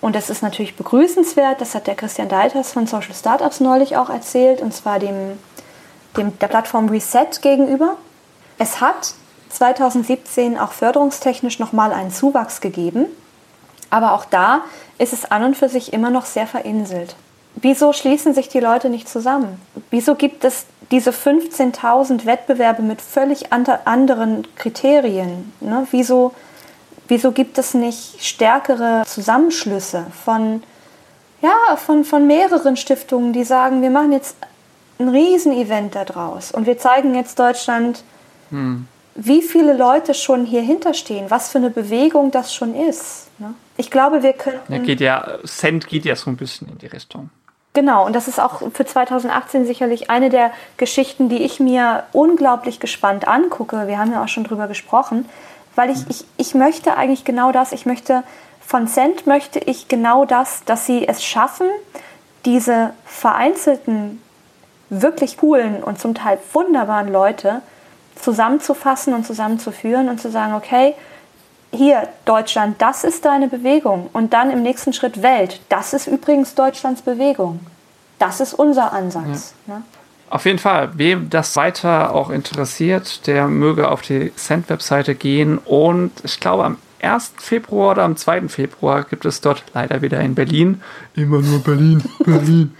[0.00, 4.10] und das ist natürlich begrüßenswert, das hat der Christian Deiters von Social Startups neulich auch
[4.10, 5.38] erzählt, und zwar dem,
[6.16, 7.96] dem, der Plattform Reset gegenüber.
[8.58, 9.14] Es hat
[9.52, 13.06] 2017 auch förderungstechnisch nochmal einen Zuwachs gegeben.
[13.90, 14.62] Aber auch da
[14.98, 17.14] ist es an und für sich immer noch sehr verinselt.
[17.56, 19.60] Wieso schließen sich die Leute nicht zusammen?
[19.90, 25.52] Wieso gibt es diese 15.000 Wettbewerbe mit völlig anderen Kriterien?
[25.60, 25.86] Ne?
[25.90, 26.32] Wieso,
[27.08, 30.62] wieso gibt es nicht stärkere Zusammenschlüsse von,
[31.42, 34.36] ja, von, von mehreren Stiftungen, die sagen, wir machen jetzt
[34.98, 38.02] ein Riesenevent daraus und wir zeigen jetzt Deutschland,
[38.48, 43.28] hm wie viele Leute schon hier hinterstehen, was für eine Bewegung das schon ist.
[43.38, 43.54] Ne?
[43.76, 44.72] Ich glaube, wir könnten.
[44.72, 47.30] Ja, geht ja, Cent geht ja so ein bisschen in die Richtung.
[47.74, 52.80] Genau, und das ist auch für 2018 sicherlich eine der Geschichten, die ich mir unglaublich
[52.80, 53.86] gespannt angucke.
[53.86, 55.26] Wir haben ja auch schon drüber gesprochen,
[55.74, 58.24] weil ich, ich, ich möchte eigentlich genau das, ich möchte,
[58.60, 61.66] von Cent möchte ich genau das, dass sie es schaffen,
[62.44, 64.20] diese vereinzelten,
[64.90, 67.62] wirklich coolen und zum Teil wunderbaren Leute
[68.16, 70.94] zusammenzufassen und zusammenzuführen und zu sagen, okay,
[71.72, 76.54] hier Deutschland, das ist deine Bewegung und dann im nächsten Schritt Welt, das ist übrigens
[76.54, 77.60] Deutschlands Bewegung.
[78.18, 79.54] Das ist unser Ansatz.
[79.66, 79.76] Ja.
[79.76, 79.82] Ne?
[80.30, 86.10] Auf jeden Fall, wem das weiter auch interessiert, der möge auf die Cent-Webseite gehen und
[86.24, 87.34] ich glaube am 1.
[87.38, 88.48] Februar oder am 2.
[88.48, 90.80] Februar gibt es dort leider wieder in Berlin,
[91.14, 92.74] immer nur Berlin, Berlin,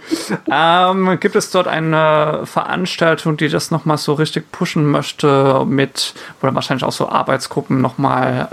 [0.49, 6.55] ähm, gibt es dort eine Veranstaltung, die das nochmal so richtig pushen möchte, mit, dann
[6.55, 8.49] wahrscheinlich auch so Arbeitsgruppen nochmal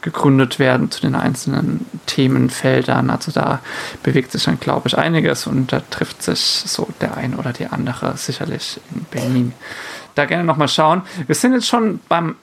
[0.00, 3.10] gegründet werden zu den einzelnen Themenfeldern.
[3.10, 3.60] Also da
[4.02, 7.66] bewegt sich dann, glaube ich, einiges und da trifft sich so der ein oder die
[7.66, 9.52] andere sicherlich in Berlin.
[10.14, 11.02] Da gerne nochmal schauen.
[11.26, 12.36] Wir sind jetzt schon beim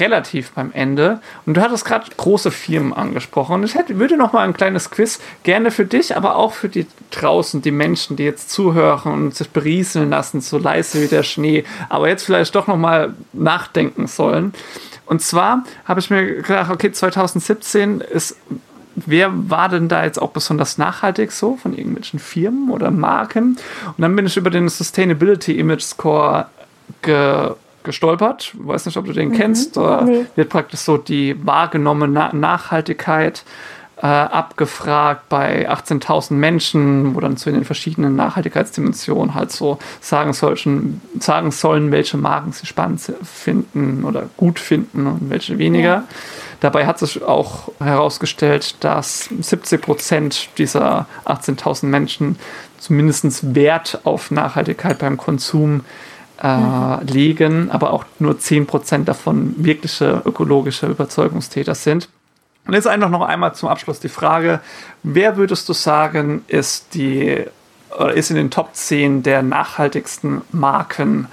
[0.00, 1.20] relativ beim Ende.
[1.44, 3.54] Und du hattest gerade große Firmen angesprochen.
[3.54, 6.68] Und ich hätte, würde noch mal ein kleines Quiz gerne für dich, aber auch für
[6.68, 11.22] die draußen, die Menschen, die jetzt zuhören und sich berieseln lassen, so leise wie der
[11.22, 14.52] Schnee, aber jetzt vielleicht doch noch mal nachdenken sollen.
[15.06, 18.36] Und zwar habe ich mir gedacht, okay, 2017 ist
[18.96, 23.58] wer war denn da jetzt auch besonders nachhaltig so von irgendwelchen Firmen oder Marken?
[23.86, 26.46] Und dann bin ich über den Sustainability Image Score
[27.02, 27.52] ge
[27.86, 28.52] gestolpert.
[28.54, 29.34] Ich weiß nicht, ob du den mhm.
[29.34, 29.76] kennst.
[29.76, 30.26] Da nee.
[30.34, 33.44] wird praktisch so die wahrgenommene Nachhaltigkeit
[34.02, 41.00] äh, abgefragt bei 18.000 Menschen, wo dann zu den verschiedenen Nachhaltigkeitsdimensionen halt so sagen, solchen,
[41.18, 45.88] sagen sollen, welche Marken sie spannend finden oder gut finden und welche weniger.
[45.88, 46.04] Ja.
[46.60, 52.38] Dabei hat sich auch herausgestellt, dass 70 Prozent dieser 18.000 Menschen
[52.78, 55.82] zumindest Wert auf Nachhaltigkeit beim Konsum äh,
[56.42, 57.06] mhm.
[57.06, 62.08] legen, aber auch nur 10% davon wirkliche ökologische Überzeugungstäter sind.
[62.66, 64.60] Und jetzt einfach noch einmal zum Abschluss die Frage,
[65.02, 67.44] wer würdest du sagen, ist die
[67.96, 71.28] oder ist in den Top 10 der nachhaltigsten Marken,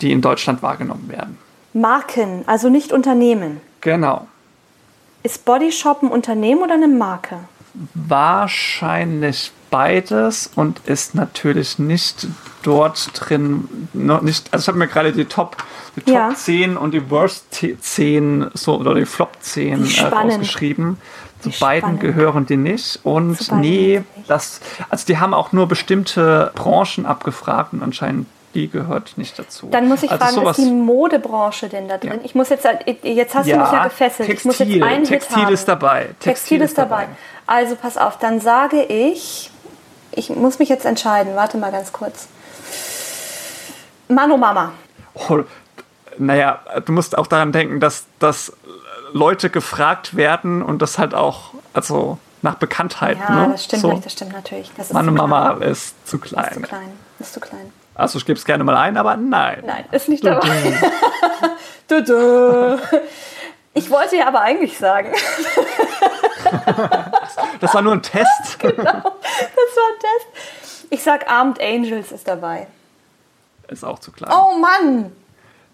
[0.00, 1.38] die in Deutschland wahrgenommen werden?
[1.72, 3.60] Marken, also nicht Unternehmen.
[3.80, 4.26] Genau.
[5.22, 7.38] Ist Body Shop ein Unternehmen oder eine Marke?
[7.94, 12.26] Wahrscheinlich beides und ist natürlich nicht
[12.62, 15.56] dort drin, noch nicht, also ich habe mir gerade die Top,
[15.96, 16.34] die Top ja.
[16.34, 20.98] 10 und die Worst 10 so, oder die Flop 10 äh, rausgeschrieben.
[21.40, 22.00] Zu beiden spannend.
[22.00, 23.00] gehören die nicht.
[23.02, 24.60] Und nee, das,
[24.90, 29.68] also die haben auch nur bestimmte Branchen abgefragt und anscheinend die gehört nicht dazu.
[29.70, 32.14] Dann muss ich also fragen, ist die Modebranche denn da drin?
[32.14, 32.18] Ja.
[32.24, 32.66] Ich muss jetzt,
[33.02, 34.28] jetzt hast ja, du mich ja gefesselt.
[34.28, 35.54] Textil, ich muss jetzt einen Textil Hit haben.
[35.54, 36.00] ist dabei.
[36.00, 37.02] Textil, Textil ist dabei.
[37.02, 37.16] dabei.
[37.46, 39.50] Also pass auf, dann sage ich,
[40.12, 41.36] ich muss mich jetzt entscheiden.
[41.36, 42.28] Warte mal ganz kurz.
[44.08, 44.72] Mano Mama.
[45.14, 45.40] Oh,
[46.18, 48.52] naja, du musst auch daran denken, dass, dass
[49.12, 53.18] Leute gefragt werden und das halt auch, also nach Bekanntheit.
[53.18, 53.48] Ja, ne?
[53.52, 54.00] das stimmt, so.
[54.02, 54.70] das stimmt natürlich.
[54.76, 56.46] Das Mano Mama ist zu klein.
[56.46, 56.92] Ist zu klein.
[57.18, 57.72] Ist zu klein.
[57.94, 59.62] Also ich gebe es gerne mal ein, aber nein.
[59.66, 60.48] Nein, ist nicht dabei.
[61.88, 62.80] du, du.
[63.74, 65.12] Ich wollte ja aber eigentlich sagen.
[67.60, 68.28] das war nur ein Test.
[68.58, 70.86] genau, das war ein Test.
[70.90, 72.66] Ich sag Armed Angels ist dabei.
[73.68, 74.32] Ist auch zu klein.
[74.32, 75.12] Oh Mann!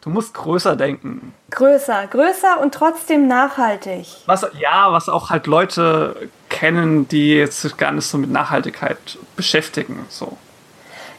[0.03, 1.35] Du musst größer denken.
[1.51, 4.07] Größer, größer und trotzdem nachhaltig.
[4.27, 8.99] Was, ja, was auch halt Leute kennen, die sich gar nicht so mit Nachhaltigkeit
[9.35, 10.07] beschäftigen.
[10.09, 10.37] So.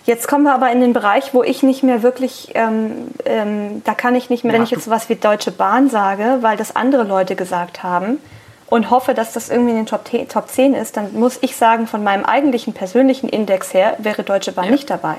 [0.06, 3.94] Jetzt kommen wir aber in den Bereich, wo ich nicht mehr wirklich, ähm, ähm, da
[3.94, 6.74] kann ich nicht mehr, ja, wenn ich jetzt was wie Deutsche Bahn sage, weil das
[6.74, 8.20] andere Leute gesagt haben
[8.68, 11.88] und hoffe, dass das irgendwie in den Top, Top 10 ist, dann muss ich sagen,
[11.88, 14.72] von meinem eigentlichen persönlichen Index her wäre Deutsche Bahn ja.
[14.72, 15.18] nicht dabei.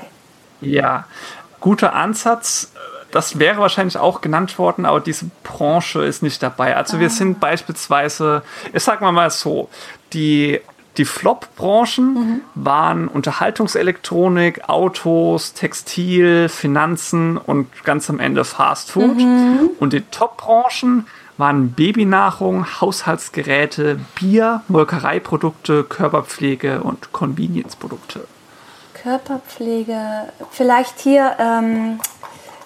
[0.61, 1.05] Ja,
[1.59, 2.71] guter Ansatz.
[3.11, 6.77] Das wäre wahrscheinlich auch genannt worden, aber diese Branche ist nicht dabei.
[6.77, 6.99] Also ah.
[6.99, 9.69] wir sind beispielsweise, ich sag mal mal so,
[10.13, 10.61] die
[10.97, 12.41] die Flop-Branchen mhm.
[12.55, 19.17] waren Unterhaltungselektronik, Autos, Textil, Finanzen und ganz am Ende Fast Food.
[19.17, 19.69] Mhm.
[19.79, 21.07] Und die Top-Branchen
[21.39, 28.27] waren Babynahrung, Haushaltsgeräte, Bier, Molkereiprodukte, Körperpflege und Convenience-Produkte.
[28.93, 29.97] Körperpflege,
[30.51, 31.99] vielleicht hier ähm,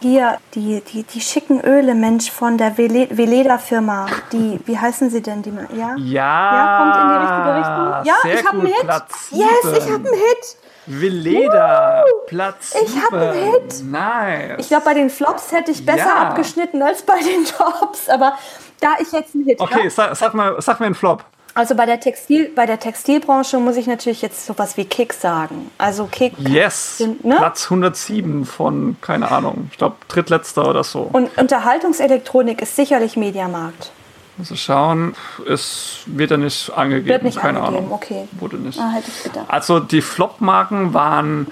[0.03, 4.07] hier die, die, die schicken Öle, Mensch, von der Veleda-Firma.
[4.33, 5.41] Die, wie heißen sie denn?
[5.41, 5.95] Die, ja?
[5.95, 5.95] ja?
[5.97, 8.05] Ja, kommt in die richtige Richtung.
[8.05, 8.81] Ja, ich habe einen Hit.
[8.81, 10.57] Platz yes, ich habe einen Hit.
[10.85, 13.83] Veleda, uh, Platz Ich habe einen Hit.
[13.83, 14.59] Nice.
[14.59, 16.27] Ich glaube, bei den Flops hätte ich besser ja.
[16.27, 18.09] abgeschnitten als bei den Tops.
[18.09, 18.37] Aber
[18.79, 19.73] da ich jetzt einen Hit habe.
[19.73, 21.23] Okay, sag, sag, mal, sag mir einen Flop.
[21.55, 25.69] Also bei der, Textil, bei der Textilbranche muss ich natürlich jetzt sowas wie Kick sagen.
[25.77, 26.33] Also Kick.
[26.39, 26.97] Yes.
[26.97, 27.35] Sind, ne?
[27.35, 31.09] Platz 107 von, keine Ahnung, ich glaube drittletzter oder so.
[31.13, 33.91] Und Unterhaltungselektronik ist sicherlich Mediamarkt.
[34.39, 35.15] Also schauen,
[35.47, 37.07] es wird ja nicht angegeben.
[37.09, 37.91] Wird nicht keine angegeben, Ahnung.
[37.93, 38.27] okay.
[38.33, 38.79] Wurde nicht.
[38.79, 39.45] Ah, hätte ich gedacht.
[39.47, 41.47] Also die Flop-Marken waren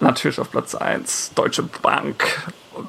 [0.00, 2.24] natürlich auf Platz 1 Deutsche Bank,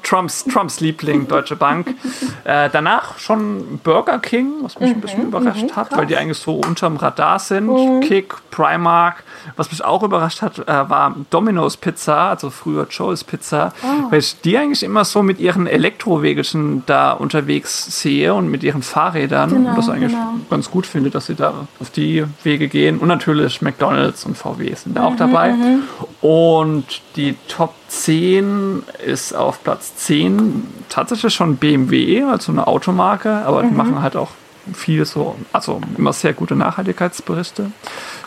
[0.02, 1.94] Trumps, Trumps Liebling, Deutsche Bank.
[2.44, 6.16] Äh, danach schon Burger King, was mich mhm, ein bisschen überrascht mhm, hat, weil die
[6.16, 7.66] eigentlich so unterm Radar sind.
[7.66, 8.00] Mhm.
[8.00, 9.24] Kick, Primark.
[9.56, 14.10] Was mich auch überrascht hat, äh, war Domino's Pizza, also früher Joe's Pizza, oh.
[14.10, 18.82] weil ich die eigentlich immer so mit ihren Elektrowegelchen da unterwegs sehe und mit ihren
[18.82, 19.50] Fahrrädern.
[19.50, 20.34] Genau, und das eigentlich genau.
[20.48, 22.98] ganz gut finde, dass sie da auf die Wege gehen.
[22.98, 25.52] Und natürlich McDonalds und VW sind da auch mhm, dabei.
[25.52, 25.82] Mhm.
[26.20, 33.62] Und die Top 10 ist auf Platz 10 tatsächlich schon BMW, also eine Automarke, aber
[33.62, 33.68] mhm.
[33.68, 34.30] die machen halt auch
[34.74, 37.72] viel so, also immer sehr gute Nachhaltigkeitsberichte.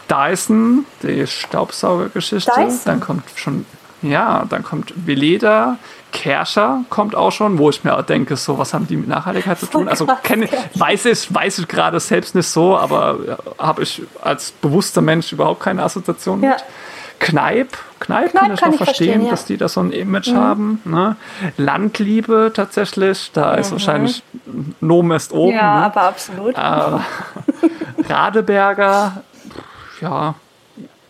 [0.09, 2.51] Dyson, die Staubsaugergeschichte,
[2.85, 3.65] dann kommt schon
[4.01, 5.77] Ja, dann kommt Veleda,
[6.11, 9.59] Kerscher kommt auch schon, wo ich mir auch denke, so, was haben die mit Nachhaltigkeit
[9.59, 9.87] zu tun?
[9.87, 15.01] Also kenne, weiß ich, weiß ich gerade selbst nicht so, aber habe ich als bewusster
[15.01, 16.49] Mensch überhaupt keine Assoziation ja.
[16.49, 16.63] mit.
[17.19, 19.31] Kneip, Kneip, Kneip kann ich kann noch ich verstehen, verstehen ja.
[19.31, 20.37] dass die da so ein Image mhm.
[20.37, 20.81] haben.
[20.83, 21.15] Ne?
[21.57, 23.59] Landliebe tatsächlich, da mhm.
[23.59, 24.23] ist wahrscheinlich
[24.81, 25.55] Nomen ist oben.
[25.55, 25.85] Ja, ne?
[25.85, 26.55] aber absolut.
[26.57, 29.23] Äh, Radeberger,
[30.01, 30.35] ja,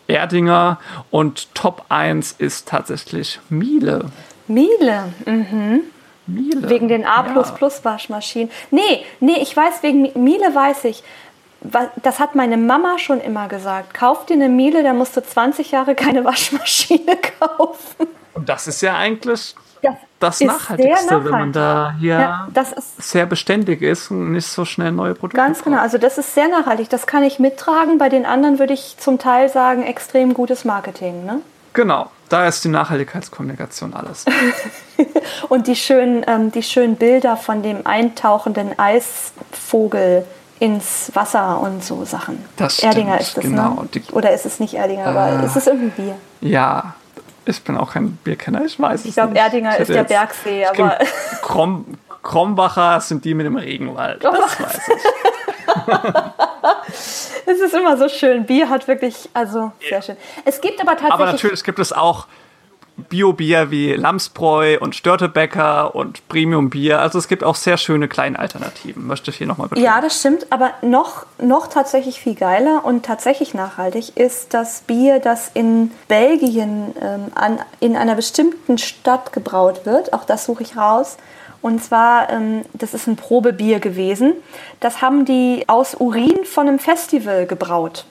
[0.08, 0.80] Erdinger
[1.10, 4.06] und Top 1 ist tatsächlich Miele.
[4.48, 5.82] Miele, mhm.
[6.28, 6.70] Miele.
[6.70, 7.84] Wegen den A ja.
[7.84, 8.52] Waschmaschinen.
[8.70, 11.04] Nee, nee, ich weiß, wegen Miele weiß ich.
[12.02, 13.94] Das hat meine Mama schon immer gesagt.
[13.94, 18.08] Kauf dir eine Miele, dann musst du 20 Jahre keine Waschmaschine kaufen.
[18.34, 19.56] Und das ist ja eigentlich
[20.20, 21.26] das, das Nachhaltigste, nachhaltig.
[21.26, 22.48] wenn man da hier ja,
[22.98, 26.48] sehr beständig ist und nicht so schnell neue Produkte Ganz genau, also das ist sehr
[26.48, 26.90] nachhaltig.
[26.90, 27.98] Das kann ich mittragen.
[27.98, 31.26] Bei den anderen würde ich zum Teil sagen, extrem gutes Marketing.
[31.26, 31.42] Ne?
[31.74, 34.26] Genau, da ist die Nachhaltigkeitskommunikation alles.
[35.50, 40.26] und die schönen, ähm, die schönen Bilder von dem eintauchenden Eisvogel
[40.64, 42.46] ins Wasser und so Sachen.
[42.56, 43.50] Das Erdinger ist das, ne?
[43.50, 43.84] genau.
[43.84, 44.02] ne?
[44.14, 46.16] Oder ist es nicht Erdinger, äh, aber ist es irgendein Bier?
[46.40, 46.96] Ja,
[47.44, 49.42] ich bin auch kein Bierkenner, ich weiß ich es glaub, nicht.
[49.42, 51.00] Ich glaube, Erdinger ist der Bergsee, aber.
[51.42, 54.24] Krom, Krombacher sind die mit dem Regenwald.
[54.32, 55.04] Das weiß ich.
[57.46, 58.46] es ist immer so schön.
[58.46, 60.16] Bier hat wirklich, also sehr schön.
[60.46, 61.14] Es gibt aber tatsächlich.
[61.14, 62.28] Aber natürlich gibt es auch
[62.96, 67.00] Bio-Bier wie Lamsbräu und Störtebecker und Premium-Bier.
[67.00, 69.86] Also es gibt auch sehr schöne kleine Alternativen, möchte ich hier nochmal betonen.
[69.86, 75.20] Ja, das stimmt, aber noch, noch tatsächlich viel geiler und tatsächlich nachhaltig ist das Bier,
[75.20, 80.14] das in Belgien ähm, an, in einer bestimmten Stadt gebraut wird.
[80.14, 81.18] Auch das suche ich raus.
[81.64, 84.34] Und zwar, ähm, das ist ein Probebier gewesen.
[84.82, 88.06] Das haben die aus Urin von einem Festival gebraut.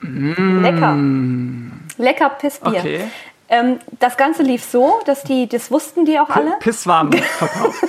[0.00, 0.62] Mm.
[0.62, 0.96] Lecker.
[1.98, 2.78] Lecker Pissbier.
[2.78, 3.00] Okay.
[3.48, 6.52] Ähm, das Ganze lief so, dass die, das wussten die auch alle.
[6.60, 7.82] Pisswarm verkauft.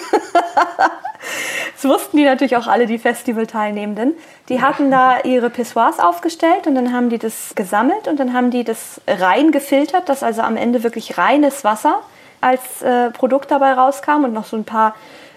[1.75, 4.13] das wussten die natürlich auch alle, die Festivalteilnehmenden.
[4.47, 8.51] Die hatten da ihre Pissoirs aufgestellt und dann haben die das gesammelt und dann haben
[8.51, 11.99] die das rein gefiltert, dass also am Ende wirklich reines Wasser
[12.39, 14.95] als äh, Produkt dabei rauskam und noch so ein paar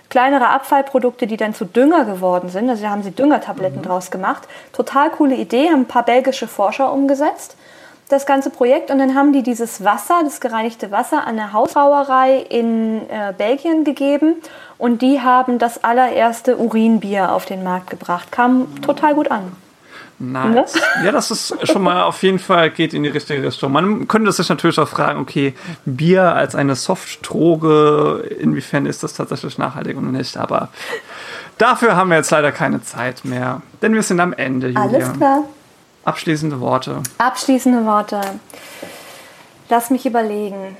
[0.09, 2.71] kleinere Abfallprodukte, die dann zu Dünger geworden sind.
[2.71, 3.85] Also da haben sie Düngertabletten mhm.
[3.85, 4.47] draus gemacht.
[4.73, 7.57] Total coole Idee, haben ein paar belgische Forscher umgesetzt
[8.09, 12.39] das ganze Projekt und dann haben die dieses Wasser, das gereinigte Wasser, an eine Hausbrauerei
[12.49, 14.37] in äh, Belgien gegeben
[14.79, 18.31] und die haben das allererste Urinbier auf den Markt gebracht.
[18.31, 19.53] Kam total gut an.
[20.19, 20.75] Nice.
[21.05, 23.73] Ja, das ist schon mal auf jeden Fall geht in die richtige Richtung.
[23.73, 29.59] Man könnte sich natürlich auch fragen, okay, Bier als eine Softdroge, inwiefern ist das tatsächlich
[29.59, 30.37] nachhaltig oder nicht?
[30.37, 30.69] Aber
[31.59, 34.69] dafür haben wir jetzt leider keine Zeit mehr, denn wir sind am Ende.
[34.69, 34.83] Julia.
[34.83, 35.45] Alles klar.
[36.05, 37.03] Abschließende Worte.
[37.19, 38.21] Abschließende Worte.
[39.69, 40.77] Lass mich überlegen.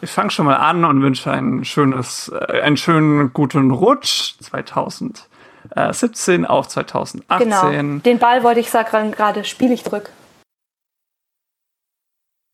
[0.00, 6.46] Ich fange schon mal an und wünsche ein schönes, äh, einen schönen guten Rutsch 2017
[6.46, 7.38] auf 2018.
[7.38, 8.00] Genau.
[8.00, 10.10] Den Ball wollte ich sagen gerade, spiele ich zurück.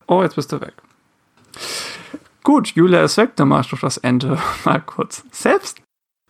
[0.07, 0.73] Oh, jetzt bist du weg.
[2.43, 5.79] Gut, Julia ist weg, dann mach ich doch das Ende mal kurz selbst.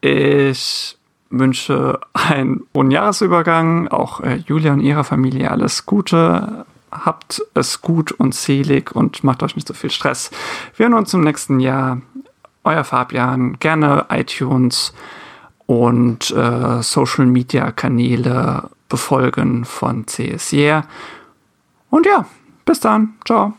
[0.01, 0.97] Ich
[1.30, 6.65] wünsche einen guten Jahresübergang, auch äh, Julia und ihrer Familie alles Gute.
[6.91, 10.32] Habt es gut und selig und macht euch nicht so viel Stress.
[10.75, 12.01] Wir hören uns im nächsten Jahr.
[12.63, 14.93] Euer Fabian, gerne iTunes
[15.67, 20.53] und äh, Social Media Kanäle befolgen von CS
[21.89, 22.25] Und ja,
[22.65, 23.13] bis dann.
[23.25, 23.53] Ciao.